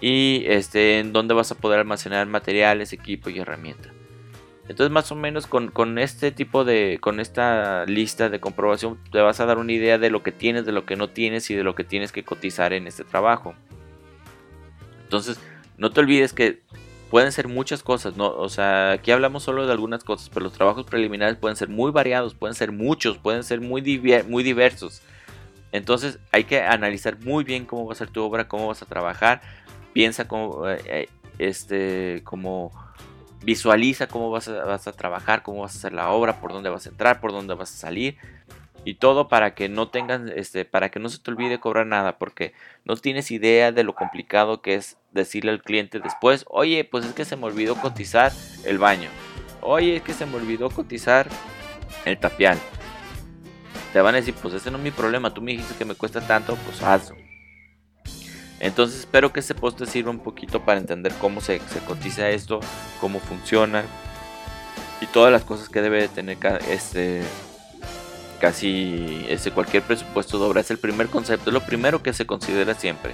Y 0.00 0.44
este 0.46 1.00
en 1.00 1.12
dónde 1.12 1.34
vas 1.34 1.50
a 1.50 1.56
poder 1.56 1.80
almacenar 1.80 2.26
materiales 2.28 2.92
equipo 2.92 3.30
y 3.30 3.40
herramientas 3.40 3.92
Entonces 4.68 4.90
más 4.90 5.12
o 5.12 5.14
menos 5.14 5.46
con, 5.46 5.70
con, 5.70 5.98
este 5.98 6.30
tipo 6.30 6.64
de, 6.64 6.98
con 7.00 7.20
esta 7.20 7.84
lista 7.84 8.30
de 8.30 8.40
comprobación 8.40 8.98
te 9.12 9.20
vas 9.20 9.38
a 9.40 9.46
dar 9.46 9.58
una 9.58 9.72
idea 9.72 9.98
de 9.98 10.10
lo 10.10 10.22
que 10.22 10.32
tienes, 10.32 10.64
de 10.64 10.72
lo 10.72 10.86
que 10.86 10.96
no 10.96 11.10
tienes 11.10 11.50
y 11.50 11.54
de 11.54 11.64
lo 11.64 11.74
que 11.74 11.84
tienes 11.84 12.12
que 12.12 12.24
cotizar 12.24 12.72
en 12.72 12.86
este 12.86 13.04
trabajo. 13.04 13.54
Entonces 15.02 15.38
no 15.76 15.90
te 15.90 16.00
olvides 16.00 16.32
que 16.32 16.62
pueden 17.10 17.30
ser 17.30 17.46
muchas 17.46 17.82
cosas, 17.82 18.16
¿no? 18.16 18.28
O 18.28 18.48
sea, 18.48 18.92
aquí 18.92 19.10
hablamos 19.10 19.42
solo 19.42 19.66
de 19.66 19.72
algunas 19.72 20.02
cosas, 20.02 20.30
pero 20.30 20.44
los 20.44 20.54
trabajos 20.54 20.86
preliminares 20.86 21.36
pueden 21.36 21.56
ser 21.56 21.68
muy 21.68 21.92
variados, 21.92 22.34
pueden 22.34 22.54
ser 22.54 22.72
muchos, 22.72 23.18
pueden 23.18 23.44
ser 23.44 23.60
muy, 23.60 23.82
muy 24.28 24.42
diversos. 24.42 25.02
Entonces 25.72 26.18
hay 26.32 26.44
que 26.44 26.62
analizar 26.62 27.18
muy 27.20 27.44
bien 27.44 27.66
cómo 27.66 27.86
va 27.86 27.92
a 27.92 27.96
ser 27.96 28.08
tu 28.08 28.22
obra, 28.22 28.48
cómo 28.48 28.68
vas 28.68 28.80
a 28.82 28.86
trabajar, 28.86 29.42
piensa 29.92 30.26
cómo, 30.26 30.68
eh, 30.68 30.80
eh, 30.86 31.08
este, 31.38 32.22
cómo 32.24 32.72
visualiza 33.44 34.06
cómo 34.06 34.30
vas 34.30 34.48
a, 34.48 34.64
vas 34.64 34.86
a, 34.88 34.92
trabajar, 34.92 35.42
cómo 35.42 35.62
vas 35.62 35.74
a 35.74 35.78
hacer 35.78 35.92
la 35.92 36.10
obra, 36.10 36.40
por 36.40 36.52
dónde 36.52 36.70
vas 36.70 36.86
a 36.86 36.90
entrar, 36.90 37.20
por 37.20 37.32
dónde 37.32 37.54
vas 37.54 37.72
a 37.72 37.76
salir 37.76 38.16
y 38.84 38.94
todo 38.94 39.28
para 39.28 39.54
que 39.54 39.68
no 39.68 39.88
tengan, 39.88 40.28
este, 40.28 40.64
para 40.64 40.90
que 40.90 41.00
no 41.00 41.08
se 41.08 41.18
te 41.18 41.30
olvide 41.30 41.58
cobrar 41.58 41.86
nada, 41.86 42.18
porque 42.18 42.52
no 42.84 42.96
tienes 42.96 43.30
idea 43.30 43.72
de 43.72 43.82
lo 43.82 43.94
complicado 43.94 44.60
que 44.60 44.74
es 44.74 44.98
decirle 45.12 45.52
al 45.52 45.62
cliente 45.62 46.00
después, 46.00 46.44
oye, 46.48 46.84
pues 46.84 47.04
es 47.04 47.12
que 47.14 47.24
se 47.24 47.36
me 47.36 47.46
olvidó 47.46 47.76
cotizar 47.76 48.32
el 48.64 48.78
baño, 48.78 49.08
oye, 49.60 49.96
es 49.96 50.02
que 50.02 50.12
se 50.12 50.26
me 50.26 50.36
olvidó 50.36 50.70
cotizar 50.70 51.28
el 52.04 52.18
tapial. 52.18 52.58
Te 53.92 54.00
van 54.00 54.14
a 54.14 54.18
decir, 54.18 54.34
pues 54.34 54.54
ese 54.54 54.70
no 54.70 54.78
es 54.78 54.84
mi 54.84 54.90
problema, 54.90 55.32
tú 55.32 55.40
me 55.40 55.52
dijiste 55.52 55.76
que 55.76 55.84
me 55.84 55.94
cuesta 55.94 56.20
tanto, 56.20 56.56
pues 56.56 56.82
hazlo. 56.82 57.23
Entonces 58.64 59.00
espero 59.00 59.30
que 59.30 59.40
este 59.40 59.54
post 59.54 59.78
te 59.78 59.86
sirva 59.86 60.10
un 60.10 60.20
poquito 60.20 60.64
para 60.64 60.80
entender 60.80 61.12
cómo 61.20 61.42
se, 61.42 61.60
cotiza 61.86 62.30
esto, 62.30 62.60
cómo 62.98 63.20
funciona 63.20 63.84
y 65.02 65.06
todas 65.06 65.30
las 65.30 65.44
cosas 65.44 65.68
que 65.68 65.82
debe 65.82 66.00
de 66.00 66.08
tener 66.08 66.38
este, 66.70 67.22
casi 68.40 69.26
ese 69.28 69.50
cualquier 69.50 69.82
presupuesto 69.82 70.38
de 70.38 70.46
obra. 70.46 70.62
Es 70.62 70.70
el 70.70 70.78
primer 70.78 71.08
concepto, 71.08 71.50
es 71.50 71.54
lo 71.54 71.60
primero 71.60 72.02
que 72.02 72.14
se 72.14 72.24
considera 72.24 72.72
siempre. 72.72 73.12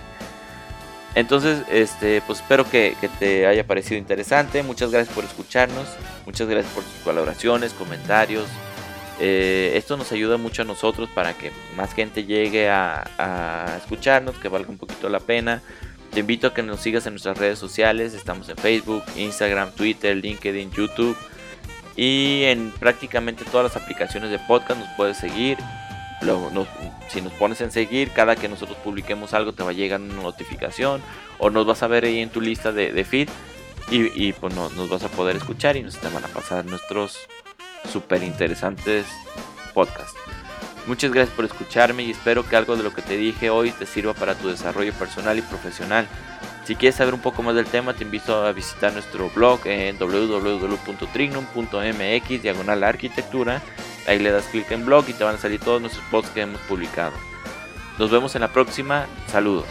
Entonces, 1.17 1.63
este, 1.69 2.23
pues 2.29 2.39
espero 2.39 2.65
que, 2.71 2.95
te 3.19 3.49
haya 3.49 3.67
parecido 3.67 3.99
interesante. 3.99 4.63
Muchas 4.63 4.93
gracias 4.93 5.13
por 5.13 5.25
escucharnos. 5.25 5.89
Muchas 6.27 6.49
gracias 6.49 6.73
por 6.73 6.85
tus 6.85 7.03
colaboraciones, 7.03 7.73
comentarios. 7.73 8.47
Eh, 9.23 9.73
esto 9.77 9.99
nos 9.99 10.11
ayuda 10.13 10.39
mucho 10.39 10.63
a 10.63 10.65
nosotros 10.65 11.11
para 11.15 11.35
que 11.35 11.53
más 11.77 11.93
gente 11.93 12.25
llegue 12.25 12.71
a, 12.71 13.77
escucharnos, 13.77 14.37
que 14.37 14.49
valga 14.49 14.71
un 14.71 14.79
poquito 14.79 15.09
la 15.11 15.21
pena. 15.21 15.63
Te 16.13 16.21
invito 16.21 16.49
a 16.49 16.55
que 16.55 16.63
nos 16.63 16.81
sigas 16.81 17.07
en 17.07 17.13
nuestras 17.13 17.37
redes 17.37 17.59
sociales. 17.59 18.15
Estamos 18.15 18.49
en 18.49 18.57
Facebook, 18.57 19.05
Instagram, 19.17 19.73
Twitter, 19.73 20.17
LinkedIn, 20.17 20.73
YouTube. 20.73 21.17
Y 21.97 22.45
en 22.45 22.71
prácticamente 22.71 23.45
todas 23.45 23.75
las 23.75 23.83
aplicaciones 23.83 24.31
de 24.31 24.39
podcast 24.39 24.81
nos 24.81 24.89
puedes 24.97 25.19
seguir. 25.19 25.59
si 27.09 27.21
nos 27.21 27.33
pones 27.35 27.61
en 27.61 27.71
seguir, 27.71 28.11
cada 28.13 28.37
que 28.37 28.49
nosotros 28.49 28.79
publiquemos 28.79 29.35
algo 29.35 29.53
te 29.53 29.63
va 29.63 29.71
a 29.71 29.75
llegar 29.75 30.01
una 30.01 30.23
notificación 30.23 31.03
o 31.39 31.51
nos 31.51 31.67
vas 31.67 31.83
a 31.83 31.89
ver 31.89 32.05
ahí 32.05 32.21
en 32.21 32.31
tu 32.31 32.41
lista 32.41 32.73
de, 32.73 33.05
feed 33.05 33.29
y, 33.91 34.33
pues 34.33 34.55
nos 34.55 34.89
vas 34.89 35.03
a 35.03 35.09
poder 35.09 35.37
escuchar 35.37 35.77
y 35.77 35.83
nos 35.83 35.99
te 35.99 36.09
van 36.09 36.25
a 36.25 36.29
pasar 36.29 36.65
nuestros 36.65 37.19
súper 37.91 38.23
interesantes 38.23 39.07
podcasts. 39.75 40.17
Muchas 40.87 41.13
gracias 41.13 41.37
por 41.37 41.45
escucharme 41.45 42.05
y 42.05 42.11
espero 42.11 42.49
que 42.49 42.57
algo 42.57 42.75
de 42.77 42.83
lo 42.83 42.95
que 42.95 43.03
te 43.03 43.17
dije 43.17 43.51
hoy 43.51 43.71
te 43.71 43.87
sirva 43.87 44.15
para 44.15 44.35
tu 44.35 44.49
desarrollo 44.49 44.93
personal 44.95 45.39
y 45.39 45.43
profesional. 45.43 46.09
Si 46.65 46.75
quieres 46.77 46.97
saber 46.97 47.15
un 47.15 47.21
poco 47.21 47.43
más 47.43 47.55
del 47.55 47.67
tema, 47.67 47.95
te 47.95 48.05
invito 48.05 48.45
a 48.45 48.53
visitar 48.53 48.93
nuestro 48.93 49.31
blog 49.31 49.67
en 49.67 49.99
www.trignum.mx, 49.99 52.43
diagonal 52.43 52.85
arquitectura. 52.85 53.63
Ahí 54.07 54.19
le 54.19 54.31
das 54.31 54.45
clic 54.47 54.71
en 54.71 54.87
blog 54.87 55.05
y 55.09 55.13
te 55.13 55.25
van 55.25 55.35
a 55.35 55.39
salir 55.39 55.61
todos 55.61 55.81
nuestros 55.81 56.05
posts 56.07 56.31
que 56.31 56.43
hemos 56.43 56.61
publicado. 56.63 57.13
Nos 57.99 58.11
vemos 58.11 58.35
en 58.35 58.41
la 58.43 58.49
próxima. 58.49 59.07
Saludos. 59.27 59.67